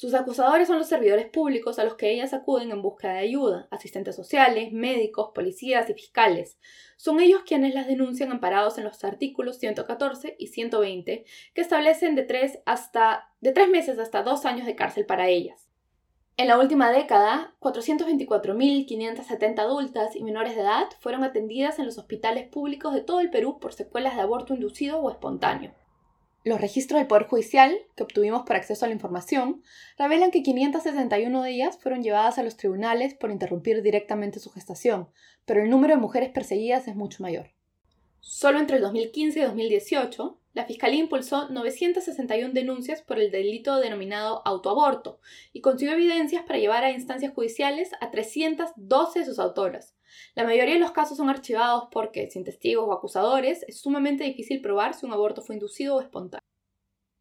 Sus 0.00 0.14
acusadores 0.14 0.66
son 0.66 0.78
los 0.78 0.88
servidores 0.88 1.26
públicos 1.26 1.78
a 1.78 1.84
los 1.84 1.94
que 1.94 2.10
ellas 2.10 2.32
acuden 2.32 2.70
en 2.70 2.80
busca 2.80 3.12
de 3.12 3.18
ayuda, 3.18 3.68
asistentes 3.70 4.16
sociales, 4.16 4.72
médicos, 4.72 5.32
policías 5.34 5.90
y 5.90 5.92
fiscales. 5.92 6.58
Son 6.96 7.20
ellos 7.20 7.42
quienes 7.44 7.74
las 7.74 7.86
denuncian 7.86 8.32
amparados 8.32 8.78
en 8.78 8.84
los 8.84 9.04
artículos 9.04 9.58
114 9.58 10.36
y 10.38 10.46
120, 10.46 11.26
que 11.52 11.60
establecen 11.60 12.14
de 12.14 12.22
tres, 12.22 12.60
hasta, 12.64 13.28
de 13.42 13.52
tres 13.52 13.68
meses 13.68 13.98
hasta 13.98 14.22
dos 14.22 14.46
años 14.46 14.64
de 14.64 14.74
cárcel 14.74 15.04
para 15.04 15.28
ellas. 15.28 15.68
En 16.38 16.48
la 16.48 16.58
última 16.58 16.90
década, 16.90 17.54
424.570 17.60 19.58
adultas 19.58 20.16
y 20.16 20.24
menores 20.24 20.54
de 20.54 20.62
edad 20.62 20.86
fueron 21.00 21.24
atendidas 21.24 21.78
en 21.78 21.84
los 21.84 21.98
hospitales 21.98 22.48
públicos 22.48 22.94
de 22.94 23.02
todo 23.02 23.20
el 23.20 23.28
Perú 23.28 23.60
por 23.60 23.74
secuelas 23.74 24.16
de 24.16 24.22
aborto 24.22 24.54
inducido 24.54 24.98
o 24.98 25.10
espontáneo. 25.10 25.74
Los 26.42 26.60
registros 26.60 26.98
del 26.98 27.06
Poder 27.06 27.26
Judicial, 27.26 27.76
que 27.96 28.02
obtuvimos 28.02 28.44
por 28.46 28.56
acceso 28.56 28.86
a 28.86 28.88
la 28.88 28.94
información, 28.94 29.62
revelan 29.98 30.30
que 30.30 30.42
561 30.42 31.42
de 31.42 31.50
ellas 31.50 31.78
fueron 31.78 32.02
llevadas 32.02 32.38
a 32.38 32.42
los 32.42 32.56
tribunales 32.56 33.12
por 33.12 33.30
interrumpir 33.30 33.82
directamente 33.82 34.40
su 34.40 34.50
gestación, 34.50 35.10
pero 35.44 35.62
el 35.62 35.68
número 35.68 35.94
de 35.94 36.00
mujeres 36.00 36.30
perseguidas 36.30 36.88
es 36.88 36.96
mucho 36.96 37.22
mayor. 37.22 37.50
Solo 38.20 38.58
entre 38.58 38.76
el 38.76 38.82
2015 38.82 39.38
y 39.38 39.42
2018, 39.42 40.38
la 40.54 40.64
Fiscalía 40.64 41.00
impulsó 41.00 41.50
961 41.50 42.54
denuncias 42.54 43.02
por 43.02 43.18
el 43.18 43.30
delito 43.30 43.78
denominado 43.78 44.40
autoaborto 44.46 45.20
y 45.52 45.60
consiguió 45.60 45.94
evidencias 45.94 46.44
para 46.44 46.58
llevar 46.58 46.84
a 46.84 46.90
instancias 46.90 47.34
judiciales 47.34 47.90
a 48.00 48.10
312 48.10 49.18
de 49.18 49.24
sus 49.26 49.38
autoras. 49.38 49.94
La 50.34 50.44
mayoría 50.44 50.74
de 50.74 50.80
los 50.80 50.92
casos 50.92 51.16
son 51.16 51.30
archivados 51.30 51.88
porque, 51.90 52.30
sin 52.30 52.44
testigos 52.44 52.86
o 52.88 52.92
acusadores, 52.92 53.64
es 53.68 53.80
sumamente 53.80 54.24
difícil 54.24 54.60
probar 54.60 54.94
si 54.94 55.06
un 55.06 55.12
aborto 55.12 55.42
fue 55.42 55.56
inducido 55.56 55.96
o 55.96 56.00
espontáneo. 56.00 56.44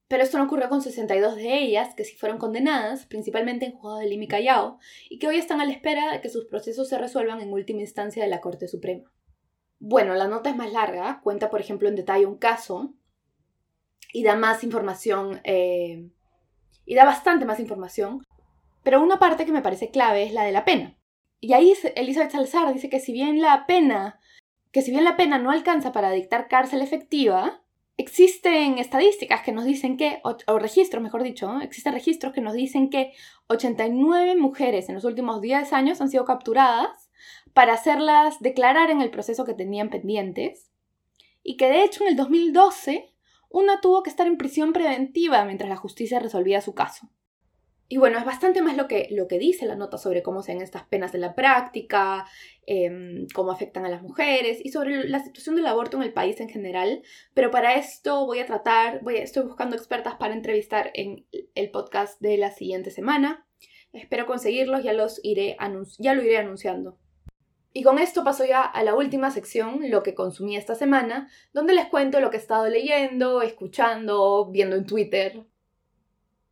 Pero 0.10 0.24
esto 0.24 0.40
no 0.40 0.46
ocurrió 0.46 0.70
con 0.70 0.82
62 0.82 1.36
de 1.36 1.60
ellas, 1.60 1.94
que 1.94 2.04
sí 2.04 2.16
fueron 2.16 2.40
condenadas, 2.40 3.06
principalmente 3.06 3.68
en 3.68 3.74
juzgados 3.74 4.00
de 4.00 4.08
Lima 4.08 4.24
y 4.24 4.28
Callao, 4.28 4.80
y 5.08 5.20
que 5.20 5.28
hoy 5.28 5.38
están 5.38 5.62
a 5.62 5.66
la 5.66 5.72
espera 5.72 6.12
de 6.12 6.20
que 6.20 6.30
sus 6.30 6.46
procesos 6.46 6.90
se 6.90 6.98
resuelvan 6.98 7.42
en 7.42 7.54
última 7.54 7.82
instancia 7.82 8.24
de 8.24 8.30
la 8.30 8.42
Corte 8.42 8.68
Suprema. 8.68 9.12
Bueno, 9.78 10.16
la 10.16 10.28
nota 10.28 10.50
es 10.50 10.56
más 10.56 10.74
larga, 10.74 11.22
cuenta 11.24 11.52
por 11.52 11.62
ejemplo 11.62 11.88
en 11.88 11.96
detalle 11.96 12.26
un 12.26 12.38
caso 12.38 12.94
y 14.12 14.24
da 14.24 14.36
más 14.36 14.64
información, 14.64 15.42
eh, 15.44 16.10
y 16.86 16.96
da 16.96 17.06
bastante 17.06 17.46
más 17.46 17.60
información, 17.60 18.24
pero 18.82 19.02
una 19.02 19.20
parte 19.20 19.46
que 19.46 19.52
me 19.52 19.62
parece 19.62 19.92
clave 19.92 20.24
es 20.24 20.34
la 20.34 20.44
de 20.44 20.52
la 20.52 20.66
pena. 20.66 20.98
Y 21.42 21.54
ahí 21.54 21.74
Elizabeth 21.96 22.32
Salazar 22.32 22.74
dice 22.74 22.90
que 22.90 23.00
si 23.00 23.14
bien 23.14 23.42
la 23.42 23.66
pena, 23.66 24.20
que 24.72 24.82
si 24.82 24.92
bien 24.92 25.04
la 25.04 25.18
pena 25.18 25.40
no 25.40 25.52
alcanza 25.52 25.92
para 25.92 26.12
dictar 26.12 26.48
cárcel 26.48 26.82
efectiva, 26.82 27.62
existen 27.98 28.78
estadísticas 28.78 29.42
que 29.42 29.52
nos 29.52 29.66
dicen 29.66 29.98
que, 29.98 30.22
o, 30.24 30.60
registros, 30.60 31.04
mejor 31.04 31.22
dicho, 31.24 31.60
existen 31.62 31.94
registros 31.94 32.34
que 32.34 32.42
nos 32.42 32.54
dicen 32.54 32.90
que 32.90 33.14
89 33.48 34.36
mujeres 34.36 34.90
en 34.90 34.96
los 34.96 35.04
últimos 35.04 35.42
10 35.42 35.74
años 35.74 36.00
han 36.00 36.10
sido 36.10 36.24
capturadas 36.24 37.10
para 37.54 37.74
hacerlas 37.74 38.40
declarar 38.40 38.90
en 38.90 39.02
el 39.02 39.10
proceso 39.10 39.44
que 39.44 39.54
tenían 39.54 39.90
pendientes 39.90 40.72
y 41.44 41.58
que 41.58 41.68
de 41.68 41.84
hecho 41.84 42.04
en 42.04 42.10
el 42.12 42.16
2012 42.16 43.14
una 43.50 43.82
tuvo 43.82 44.04
que 44.04 44.10
estar 44.10 44.28
en 44.28 44.38
prisión 44.38 44.72
preventiva 44.72 45.44
mientras 45.44 45.70
la 45.70 45.76
justicia 45.76 46.20
resolvía 46.20 46.62
su 46.62 46.74
caso. 46.74 47.10
Y 47.92 47.98
bueno, 47.98 48.20
es 48.20 48.26
bastante 48.26 48.62
más 48.62 48.78
lo 48.78 48.88
que, 48.88 49.08
lo 49.10 49.28
que 49.28 49.40
dice 49.40 49.66
la 49.66 49.76
nota 49.76 49.98
sobre 49.98 50.22
cómo 50.22 50.44
se 50.44 50.54
ven 50.54 50.62
estas 50.62 50.84
penas 50.84 51.16
en 51.16 51.22
la 51.22 51.34
práctica, 51.34 52.28
em, 52.68 53.26
cómo 53.34 53.52
afectan 53.52 53.84
a 53.84 53.90
las 53.90 54.04
mujeres 54.04 54.60
y 54.64 54.70
sobre 54.70 55.10
la 55.10 55.18
situación 55.18 55.56
del 55.56 55.66
aborto 55.66 55.98
en 55.98 56.04
el 56.04 56.14
país 56.14 56.40
en 56.40 56.50
general. 56.50 57.02
Pero 57.34 57.50
para 57.50 57.74
esto 57.74 58.28
voy 58.28 58.40
a 58.40 58.46
tratar, 58.46 59.02
voy 59.02 59.18
estoy 59.18 59.44
buscando 59.44 59.76
expertas 59.76 60.18
para 60.18 60.36
entrevistar 60.36 60.92
en 60.94 61.26
el 61.56 61.72
podcast 61.72 62.22
de 62.22 62.38
la 62.38 62.52
siguiente 62.52 62.92
semana. 62.92 63.48
Espero 63.92 64.28
conseguirlos, 64.28 64.84
ya, 64.84 64.94
los 64.94 65.20
iré 65.24 65.58
ya 65.98 66.14
lo 66.14 66.22
iré 66.22 66.38
anunciando. 66.38 67.00
Y 67.74 67.82
con 67.82 67.98
esto 67.98 68.24
paso 68.24 68.46
ya 68.46 68.62
a 68.62 68.84
la 68.84 68.94
última 68.94 69.32
sección, 69.32 69.90
lo 69.90 70.04
que 70.04 70.14
consumí 70.14 70.56
esta 70.56 70.76
semana, 70.76 71.28
donde 71.54 71.74
les 71.74 71.88
cuento 71.88 72.20
lo 72.20 72.30
que 72.30 72.38
he 72.38 72.40
estado 72.40 72.68
leyendo, 72.68 73.42
escuchando, 73.42 74.50
viendo 74.52 74.76
en 74.76 74.86
Twitter. 74.86 75.44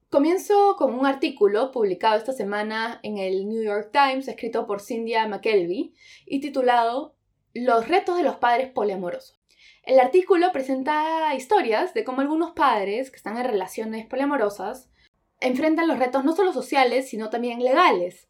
Comienzo 0.10 0.78
con 0.78 0.93
un 0.93 1.06
artículo 1.06 1.70
publicado 1.74 2.15
esta 2.15 2.32
semana 2.32 3.02
en 3.04 3.17
el 3.17 3.46
New 3.50 3.62
York 3.62 3.89
Times, 3.91 4.30
escrito 4.30 4.65
por 4.65 4.80
Cynthia 4.80 5.28
McKelvey, 5.28 5.93
y 6.26 6.39
titulado 6.39 7.17
Los 7.54 7.89
retos 7.89 8.15
de 8.15 8.24
los 8.24 8.38
padres 8.38 8.72
poliamorosos. 8.72 9.38
El 9.84 10.00
artículo 10.00 10.54
presenta 10.54 11.36
historias 11.36 11.93
de 11.93 12.06
cómo 12.06 12.22
algunos 12.22 12.52
padres 12.52 13.12
que 13.12 13.17
están 13.17 13.36
en 13.36 13.43
relaciones 13.43 14.06
poliamorosas 14.06 14.89
enfrentan 15.41 15.89
los 15.89 16.00
retos 16.00 16.24
no 16.24 16.34
solo 16.34 16.54
sociales, 16.54 17.10
sino 17.10 17.30
también 17.30 17.62
legales, 17.62 18.30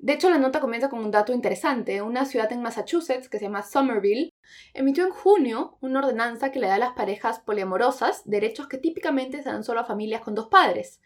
de 0.00 0.12
hecho, 0.12 0.30
la 0.30 0.38
nota 0.38 0.60
comienza 0.60 0.88
con 0.88 1.00
un 1.00 1.10
dato 1.10 1.32
interesante. 1.32 2.02
Una 2.02 2.24
ciudad 2.24 2.52
en 2.52 2.62
Massachusetts, 2.62 3.28
que 3.28 3.38
se 3.38 3.46
llama 3.46 3.64
Somerville, 3.64 4.32
emitió 4.72 5.04
en 5.04 5.10
junio 5.10 5.76
una 5.80 5.98
ordenanza 5.98 6.52
que 6.52 6.60
le 6.60 6.68
da 6.68 6.76
a 6.76 6.78
las 6.78 6.92
parejas 6.92 7.40
poliamorosas 7.40 8.22
derechos 8.24 8.68
que 8.68 8.78
típicamente 8.78 9.42
se 9.42 9.50
dan 9.50 9.64
solo 9.64 9.80
a 9.80 9.84
familias 9.84 10.22
con 10.22 10.36
dos 10.36 10.46
padres. 10.46 11.00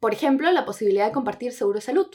Por 0.00 0.12
ejemplo, 0.12 0.50
la 0.50 0.64
posibilidad 0.64 1.06
de 1.06 1.12
compartir 1.12 1.52
seguro 1.52 1.78
de 1.78 1.84
salud. 1.84 2.08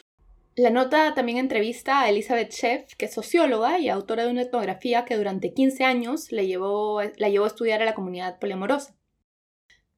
La 0.55 0.71
nota 0.71 1.13
también 1.13 1.37
entrevista 1.37 2.01
a 2.01 2.09
Elizabeth 2.09 2.51
Sheff, 2.51 2.95
que 2.95 3.05
es 3.05 3.13
socióloga 3.13 3.79
y 3.79 3.87
autora 3.87 4.25
de 4.25 4.31
una 4.31 4.41
etnografía 4.41 5.05
que 5.05 5.15
durante 5.15 5.53
15 5.53 5.85
años 5.85 6.33
la 6.33 6.43
llevó 6.43 6.99
a 6.99 7.05
estudiar 7.47 7.81
a 7.81 7.85
la 7.85 7.95
comunidad 7.95 8.39
poliamorosa. 8.39 8.93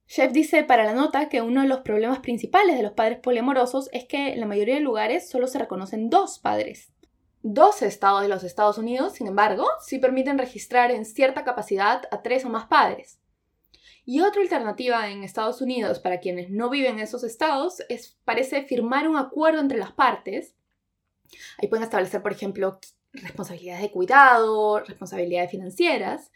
Chef 0.07 0.31
dice 0.31 0.63
para 0.63 0.83
la 0.83 0.93
nota 0.93 1.29
que 1.29 1.41
uno 1.41 1.61
de 1.61 1.67
los 1.67 1.79
problemas 1.79 2.19
principales 2.19 2.77
de 2.77 2.83
los 2.83 2.91
padres 2.91 3.19
poliamorosos 3.19 3.89
es 3.91 4.05
que 4.05 4.33
en 4.33 4.39
la 4.39 4.45
mayoría 4.45 4.75
de 4.75 4.81
lugares 4.81 5.29
solo 5.29 5.47
se 5.47 5.59
reconocen 5.59 6.09
dos 6.09 6.39
padres. 6.39 6.91
Dos 7.41 7.81
estados 7.81 8.21
de 8.21 8.27
los 8.27 8.43
Estados 8.43 8.77
Unidos, 8.77 9.13
sin 9.13 9.27
embargo, 9.27 9.67
sí 9.79 9.99
permiten 9.99 10.37
registrar 10.37 10.91
en 10.91 11.05
cierta 11.05 11.43
capacidad 11.43 12.03
a 12.11 12.21
tres 12.21 12.45
o 12.45 12.49
más 12.49 12.67
padres. 12.67 13.19
Y 14.05 14.21
otra 14.21 14.41
alternativa 14.41 15.09
en 15.09 15.23
Estados 15.23 15.61
Unidos 15.61 15.99
para 15.99 16.19
quienes 16.19 16.51
no 16.51 16.69
viven 16.69 16.93
en 16.93 16.99
esos 16.99 17.23
estados 17.23 17.81
es 17.89 18.17
parece 18.23 18.63
firmar 18.63 19.07
un 19.07 19.17
acuerdo 19.17 19.59
entre 19.59 19.79
las 19.79 19.91
partes. 19.91 20.55
Ahí 21.57 21.67
pueden 21.67 21.83
establecer, 21.83 22.21
por 22.21 22.31
ejemplo, 22.31 22.79
responsabilidades 23.13 23.81
de 23.81 23.91
cuidado, 23.91 24.79
responsabilidades 24.79 25.49
financieras, 25.49 26.31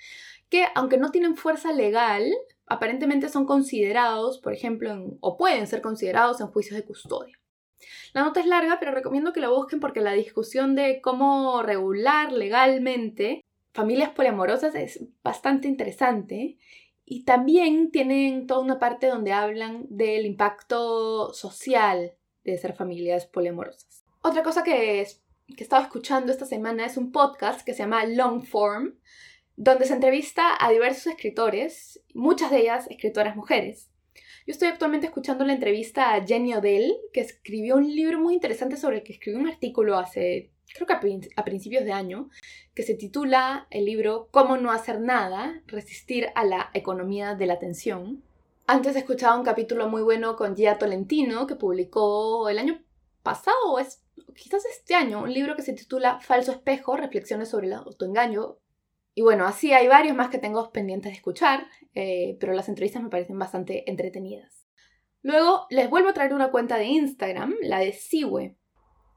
que 0.50 0.66
aunque 0.74 0.98
no 0.98 1.12
tienen 1.12 1.36
fuerza 1.36 1.72
legal, 1.72 2.32
aparentemente 2.70 3.30
son 3.30 3.46
considerados, 3.46 4.40
por 4.40 4.54
ejemplo, 4.54 5.18
o 5.20 5.38
pueden 5.38 5.68
ser 5.68 5.82
considerados 5.82 6.40
en 6.40 6.48
juicios 6.48 6.80
de 6.80 6.86
custodia. 6.86 7.38
La 8.14 8.24
nota 8.24 8.40
es 8.40 8.46
larga, 8.46 8.78
pero 8.80 8.92
recomiendo 8.92 9.34
que 9.34 9.40
la 9.40 9.50
busquen 9.50 9.80
porque 9.80 10.02
la 10.02 10.14
discusión 10.14 10.76
de 10.76 11.02
cómo 11.02 11.62
regular 11.64 12.32
legalmente 12.32 13.42
familias 13.74 14.12
poliamorosas 14.12 14.76
es 14.76 15.04
bastante 15.24 15.68
interesante 15.68 16.58
y 17.06 17.24
también 17.24 17.92
tienen 17.92 18.46
toda 18.48 18.62
una 18.62 18.80
parte 18.80 19.08
donde 19.08 19.34
hablan 19.34 19.86
del 19.90 20.26
impacto 20.26 21.34
social 21.34 22.14
de 22.44 22.58
ser 22.58 22.76
familias 22.76 23.26
poliamorosas. 23.26 24.04
Otra 24.22 24.44
cosa 24.44 24.64
que 24.64 25.06
que 25.56 25.64
he 25.64 25.80
escuchando 25.80 26.32
esta 26.32 26.46
semana 26.46 26.86
es 26.86 26.98
un 26.98 27.12
podcast 27.12 27.62
que 27.62 27.74
se 27.74 27.80
llama 27.80 28.06
Long 28.06 28.44
Form, 28.44 29.00
donde 29.60 29.84
se 29.84 29.94
entrevista 29.94 30.56
a 30.58 30.72
diversos 30.72 31.08
escritores, 31.08 32.02
muchas 32.14 32.50
de 32.50 32.60
ellas 32.60 32.88
escritoras 32.90 33.36
mujeres. 33.36 33.90
Yo 34.48 34.54
estoy 34.54 34.70
actualmente 34.70 35.08
escuchando 35.08 35.44
la 35.44 35.52
entrevista 35.52 36.14
a 36.14 36.26
Jenny 36.26 36.54
Odell, 36.54 36.96
que 37.12 37.20
escribió 37.20 37.76
un 37.76 37.94
libro 37.94 38.20
muy 38.20 38.34
interesante 38.34 38.78
sobre 38.78 39.00
el 39.00 39.04
que 39.04 39.12
escribió 39.12 39.38
un 39.38 39.50
artículo 39.50 39.98
hace, 39.98 40.50
creo 40.74 40.88
que 40.88 40.94
a, 41.36 41.44
principios 41.44 41.84
de 41.84 41.92
año, 41.92 42.30
que 42.74 42.84
se 42.84 42.94
titula 42.94 43.68
el 43.70 43.84
libro 43.84 44.30
Cómo 44.32 44.56
no 44.56 44.72
hacer 44.72 45.02
nada, 45.02 45.62
resistir 45.68 46.30
a 46.36 46.46
la 46.46 46.70
economía 46.74 47.36
de 47.36 47.46
la 47.46 47.56
atención. 47.56 48.24
Antes 48.66 48.96
escuchaba 48.96 49.38
un 49.38 49.44
capítulo 49.44 49.90
muy 49.90 50.04
bueno 50.04 50.38
con 50.38 50.56
Gia 50.56 50.78
Tolentino, 50.78 51.48
que 51.48 51.56
publicó 51.56 52.48
el 52.48 52.60
año 52.60 52.82
pasado, 53.24 53.78
es 53.78 54.02
quizás 54.38 54.64
este 54.66 54.96
año, 54.96 55.22
un 55.22 55.34
libro 55.34 55.58
que 55.58 55.64
se 55.64 55.74
titula 55.74 56.22
Falso 56.22 56.54
espejo, 56.54 56.96
reflexiones 56.96 57.50
sobre 57.50 57.68
el 57.68 57.74
autoengaño. 57.74 58.56
Y 59.20 59.22
bueno, 59.22 59.46
así 59.46 59.74
hay 59.74 59.90
varios 59.90 60.16
más 60.16 60.30
que 60.30 60.38
tengo 60.38 60.72
pendientes 60.72 61.12
de 61.12 61.18
escuchar, 61.18 61.68
eh, 61.94 62.38
pero 62.40 62.54
las 62.54 62.70
entrevistas 62.70 63.04
me 63.04 63.10
parecen 63.10 63.38
bastante 63.38 63.84
entretenidas. 63.92 64.66
Luego 65.24 65.68
les 65.70 65.90
vuelvo 65.90 66.08
a 66.08 66.14
traer 66.14 66.34
una 66.34 66.52
cuenta 66.52 66.78
de 66.78 66.86
Instagram, 66.86 67.54
la 67.62 67.80
de 67.80 67.92
Siwe. 67.92 68.56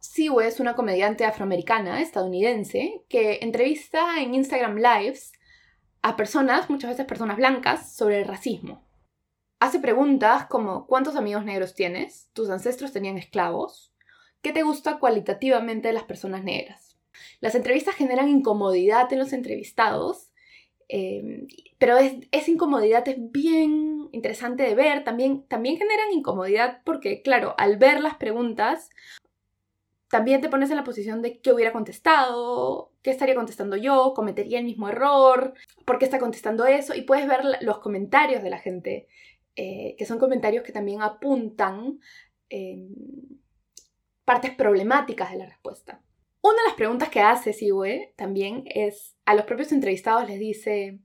Siwe 0.00 0.48
es 0.48 0.58
una 0.58 0.74
comediante 0.74 1.24
afroamericana, 1.24 2.00
estadounidense, 2.00 3.04
que 3.08 3.38
entrevista 3.42 4.20
en 4.20 4.34
Instagram 4.34 4.78
Lives 4.78 5.30
a 6.02 6.16
personas, 6.16 6.68
muchas 6.68 6.90
veces 6.90 7.06
personas 7.06 7.36
blancas, 7.36 7.94
sobre 7.94 8.22
el 8.22 8.26
racismo. 8.26 8.84
Hace 9.60 9.78
preguntas 9.78 10.46
como 10.46 10.88
¿cuántos 10.88 11.14
amigos 11.14 11.44
negros 11.44 11.76
tienes? 11.76 12.28
¿Tus 12.32 12.50
ancestros 12.50 12.92
tenían 12.92 13.18
esclavos? 13.18 13.94
¿Qué 14.42 14.50
te 14.50 14.64
gusta 14.64 14.98
cualitativamente 14.98 15.86
de 15.86 15.94
las 15.94 16.02
personas 16.02 16.42
negras? 16.42 16.81
Las 17.40 17.54
entrevistas 17.54 17.94
generan 17.94 18.28
incomodidad 18.28 19.12
en 19.12 19.18
los 19.18 19.32
entrevistados, 19.32 20.30
em, 20.88 21.46
pero 21.78 21.96
es, 21.96 22.14
esa 22.32 22.50
incomodidad 22.50 23.06
es 23.08 23.16
bien 23.18 24.08
interesante 24.12 24.62
de 24.62 24.74
ver. 24.74 25.04
También, 25.04 25.44
también 25.48 25.76
generan 25.78 26.12
incomodidad 26.12 26.82
porque, 26.84 27.22
claro, 27.22 27.54
al 27.58 27.76
ver 27.76 28.00
las 28.00 28.16
preguntas, 28.16 28.90
también 30.12 30.42
te 30.42 30.50
pones 30.50 30.70
en 30.70 30.76
la 30.76 30.84
posición 30.84 31.22
de 31.22 31.40
qué 31.40 31.52
hubiera 31.52 31.72
contestado, 31.72 32.92
qué 33.02 33.10
estaría 33.10 33.34
contestando 33.34 33.76
yo, 33.76 34.12
cometería 34.14 34.58
el 34.58 34.66
mismo 34.66 34.90
error, 34.90 35.54
por 35.86 35.98
qué 35.98 36.04
está 36.04 36.18
contestando 36.18 36.66
eso, 36.66 36.94
y 36.94 37.02
puedes 37.02 37.26
ver 37.26 37.40
los 37.62 37.78
comentarios 37.78 38.42
de 38.42 38.50
la 38.50 38.58
gente 38.58 39.08
eh, 39.56 39.96
que 39.96 40.04
son 40.04 40.18
comentarios 40.18 40.64
que 40.64 40.72
también 40.72 41.02
apuntan 41.02 41.98
em, 42.50 42.88
partes 44.24 44.54
problemáticas 44.54 45.30
de 45.30 45.38
la 45.38 45.46
respuesta. 45.46 46.02
Una 46.42 46.60
de 46.62 46.68
las 46.68 46.76
preguntas 46.76 47.08
que 47.08 47.20
hace 47.20 47.52
Siwe 47.52 48.14
también 48.16 48.64
es, 48.66 49.14
a 49.24 49.34
los 49.34 49.44
propios 49.44 49.70
entrevistados 49.70 50.28
les 50.28 50.40
dice, 50.40 50.98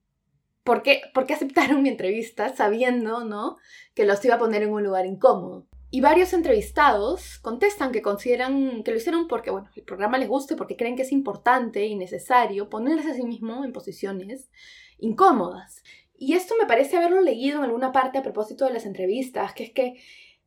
¿por 0.63 0.81
qué, 0.81 1.01
¿por 1.13 1.27
qué 1.27 1.35
aceptaron 1.35 1.83
mi 1.83 1.89
entrevista 1.89 2.55
sabiendo 2.55 3.23
¿no? 3.23 3.57
que 3.93 4.05
los 4.05 4.23
iba 4.25 4.35
a 4.35 4.39
poner 4.39 4.63
en 4.63 4.73
un 4.73 4.83
lugar 4.83 5.05
incómodo? 5.05 5.67
Y 5.91 6.01
varios 6.01 6.33
entrevistados 6.33 7.37
contestan 7.39 7.91
que 7.91 8.01
consideran 8.01 8.81
que 8.83 8.91
lo 8.91 8.97
hicieron 8.97 9.27
porque, 9.27 9.51
bueno, 9.51 9.69
el 9.75 9.83
programa 9.83 10.17
les 10.17 10.27
guste, 10.27 10.55
porque 10.55 10.75
creen 10.75 10.95
que 10.95 11.03
es 11.03 11.11
importante 11.11 11.85
y 11.85 11.95
necesario 11.95 12.67
ponerse 12.67 13.11
a 13.11 13.13
sí 13.13 13.23
mismo 13.23 13.63
en 13.63 13.71
posiciones 13.71 14.49
incómodas. 14.97 15.83
Y 16.17 16.33
esto 16.33 16.55
me 16.59 16.65
parece 16.65 16.97
haberlo 16.97 17.21
leído 17.21 17.59
en 17.59 17.65
alguna 17.65 17.91
parte 17.91 18.17
a 18.17 18.23
propósito 18.23 18.65
de 18.65 18.73
las 18.73 18.87
entrevistas, 18.87 19.53
que 19.53 19.65
es 19.65 19.71
que 19.71 20.01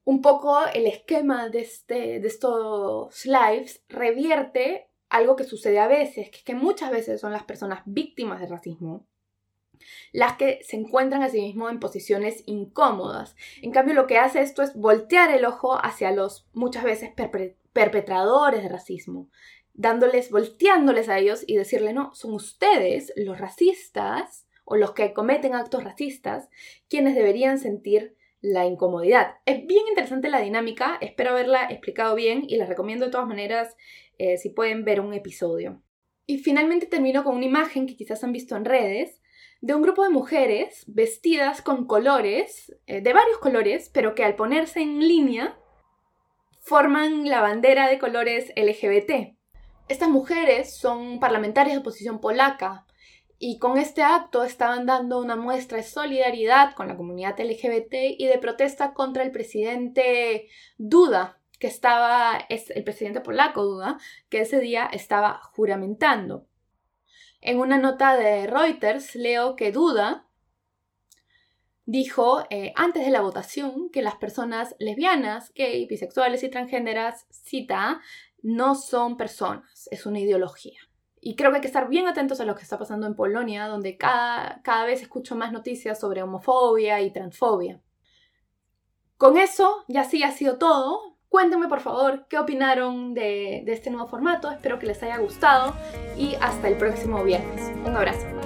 un 0.05 0.23
poco 0.23 0.59
el 0.75 0.87
esquema 0.87 1.49
de, 1.49 1.61
este, 1.61 2.21
de 2.21 2.29
estos 2.29 3.27
lives 3.27 3.83
revierte 3.89 4.89
algo 5.09 5.37
que 5.37 5.45
sucede 5.45 5.79
a 5.79 5.89
veces, 5.89 6.31
que 6.31 6.39
es 6.39 6.45
que 6.45 6.55
muchas 6.55 6.91
veces 6.91 7.21
son 7.21 7.33
las 7.33 7.45
personas 7.45 7.83
víctimas 7.85 8.41
de 8.41 8.47
racismo 8.47 9.07
las 10.13 10.37
que 10.37 10.61
se 10.63 10.77
encuentran 10.77 11.23
a 11.23 11.29
sí 11.29 11.41
mismos 11.41 11.71
en 11.71 11.81
posiciones 11.81 12.43
incómodas. 12.47 13.37
En 13.63 13.71
cambio, 13.71 13.95
lo 13.95 14.07
que 14.07 14.19
hace 14.19 14.41
esto 14.41 14.63
es 14.63 14.75
voltear 14.75 15.31
el 15.31 15.45
ojo 15.45 15.79
hacia 15.83 16.13
los 16.13 16.47
muchas 16.53 16.85
veces 16.85 17.11
perpetradores 17.73 18.63
de 18.63 18.69
racismo, 18.69 19.29
dándoles, 19.75 20.31
volteándoles 20.31 21.09
a 21.09 21.19
ellos 21.19 21.45
y 21.47 21.57
decirle, 21.57 21.93
no, 21.93 22.15
son 22.15 22.35
ustedes 22.35 23.13
los 23.17 23.39
racistas 23.39 24.47
o 24.65 24.77
los 24.77 24.93
que 24.93 25.13
cometen 25.13 25.55
actos 25.55 25.85
racistas 25.85 26.49
quienes 26.89 27.15
deberían 27.15 27.59
sentir 27.59 28.17
la 28.40 28.66
incomodidad. 28.66 29.37
Es 29.44 29.66
bien 29.66 29.87
interesante 29.88 30.29
la 30.29 30.40
dinámica, 30.40 30.98
espero 31.00 31.31
haberla 31.31 31.64
explicado 31.64 32.14
bien 32.14 32.44
y 32.46 32.57
les 32.57 32.68
recomiendo 32.68 33.07
de 33.07 33.12
todas 33.12 33.26
maneras 33.26 33.76
eh, 34.18 34.38
si 34.38 34.50
pueden 34.50 34.85
ver 34.85 35.00
un 35.00 35.12
episodio. 35.12 35.83
Y 36.26 36.38
finalmente 36.38 36.87
termino 36.87 37.24
con 37.24 37.37
una 37.37 37.46
imagen 37.46 37.87
que 37.87 37.96
quizás 37.96 38.22
han 38.24 38.33
visto 38.33 38.57
en 38.57 38.64
redes 38.64 39.20
de 39.61 39.74
un 39.74 39.83
grupo 39.83 40.05
de 40.05 40.11
mujeres 40.11 40.85
vestidas 40.87 41.61
con 41.61 41.87
colores, 41.87 42.74
eh, 42.87 43.00
de 43.00 43.12
varios 43.12 43.38
colores, 43.38 43.90
pero 43.92 44.14
que 44.14 44.24
al 44.24 44.37
ponerse 44.37 44.81
en 44.81 45.00
línea 45.00 45.59
forman 46.61 47.29
la 47.29 47.40
bandera 47.40 47.88
de 47.88 47.98
colores 47.98 48.53
LGBT. 48.57 49.37
Estas 49.88 50.09
mujeres 50.09 50.76
son 50.76 51.18
parlamentarias 51.18 51.74
de 51.74 51.81
oposición 51.81 52.20
polaca, 52.20 52.87
y 53.42 53.59
con 53.59 53.79
este 53.79 54.03
acto 54.03 54.44
estaban 54.44 54.85
dando 54.85 55.18
una 55.18 55.35
muestra 55.35 55.79
de 55.79 55.83
solidaridad 55.83 56.74
con 56.74 56.88
la 56.88 56.96
comunidad 56.98 57.40
LGBT 57.40 57.94
y 58.18 58.26
de 58.26 58.37
protesta 58.37 58.92
contra 58.92 59.22
el 59.22 59.31
presidente 59.31 60.48
Duda, 60.76 61.40
que 61.59 61.66
estaba, 61.66 62.38
es 62.50 62.68
el 62.68 62.85
presidente 62.85 63.22
polaco 63.22 63.64
Duda, 63.64 63.98
que 64.29 64.42
ese 64.42 64.61
día 64.61 64.90
estaba 64.92 65.40
juramentando. 65.55 66.46
En 67.40 67.59
una 67.59 67.79
nota 67.79 68.14
de 68.14 68.46
Reuters 68.46 69.14
leo 69.14 69.57
que 69.57 69.72
Duda 69.72 70.26
dijo 71.87 72.44
eh, 72.50 72.74
antes 72.76 73.07
de 73.07 73.11
la 73.11 73.22
votación 73.22 73.88
que 73.88 74.03
las 74.03 74.16
personas 74.16 74.76
lesbianas, 74.79 75.50
gay, 75.55 75.87
bisexuales 75.87 76.42
y 76.42 76.50
transgéneras, 76.50 77.26
cita, 77.31 78.03
no 78.42 78.74
son 78.74 79.16
personas, 79.16 79.88
es 79.90 80.05
una 80.05 80.20
ideología. 80.20 80.89
Y 81.21 81.37
creo 81.37 81.51
que 81.51 81.57
hay 81.57 81.61
que 81.61 81.67
estar 81.67 81.89
bien 81.89 82.09
atentos 82.09 82.41
a 82.41 82.45
lo 82.45 82.55
que 82.55 82.63
está 82.63 82.79
pasando 82.79 83.07
en 83.07 83.15
Polonia, 83.15 83.67
donde 83.67 83.97
cada, 83.97 84.63
cada 84.63 84.85
vez 84.85 85.03
escucho 85.03 85.37
más 85.37 85.53
noticias 85.53 86.01
sobre 86.01 86.23
homofobia 86.23 87.01
y 87.03 87.13
transfobia. 87.13 87.81
Con 89.19 89.37
eso, 89.37 89.85
ya 89.87 90.05
sí 90.05 90.23
ha 90.23 90.33
sido 90.33 90.57
todo. 90.57 91.19
Cuéntenme 91.29 91.69
por 91.69 91.81
favor 91.81 92.27
qué 92.29 92.39
opinaron 92.39 93.13
de, 93.13 93.63
de 93.67 93.73
este 93.73 93.91
nuevo 93.91 94.09
formato. 94.09 94.51
Espero 94.51 94.79
que 94.79 94.87
les 94.87 95.03
haya 95.03 95.19
gustado 95.19 95.75
y 96.17 96.35
hasta 96.41 96.69
el 96.69 96.77
próximo 96.77 97.23
viernes. 97.23 97.71
Un 97.85 97.95
abrazo. 97.95 98.39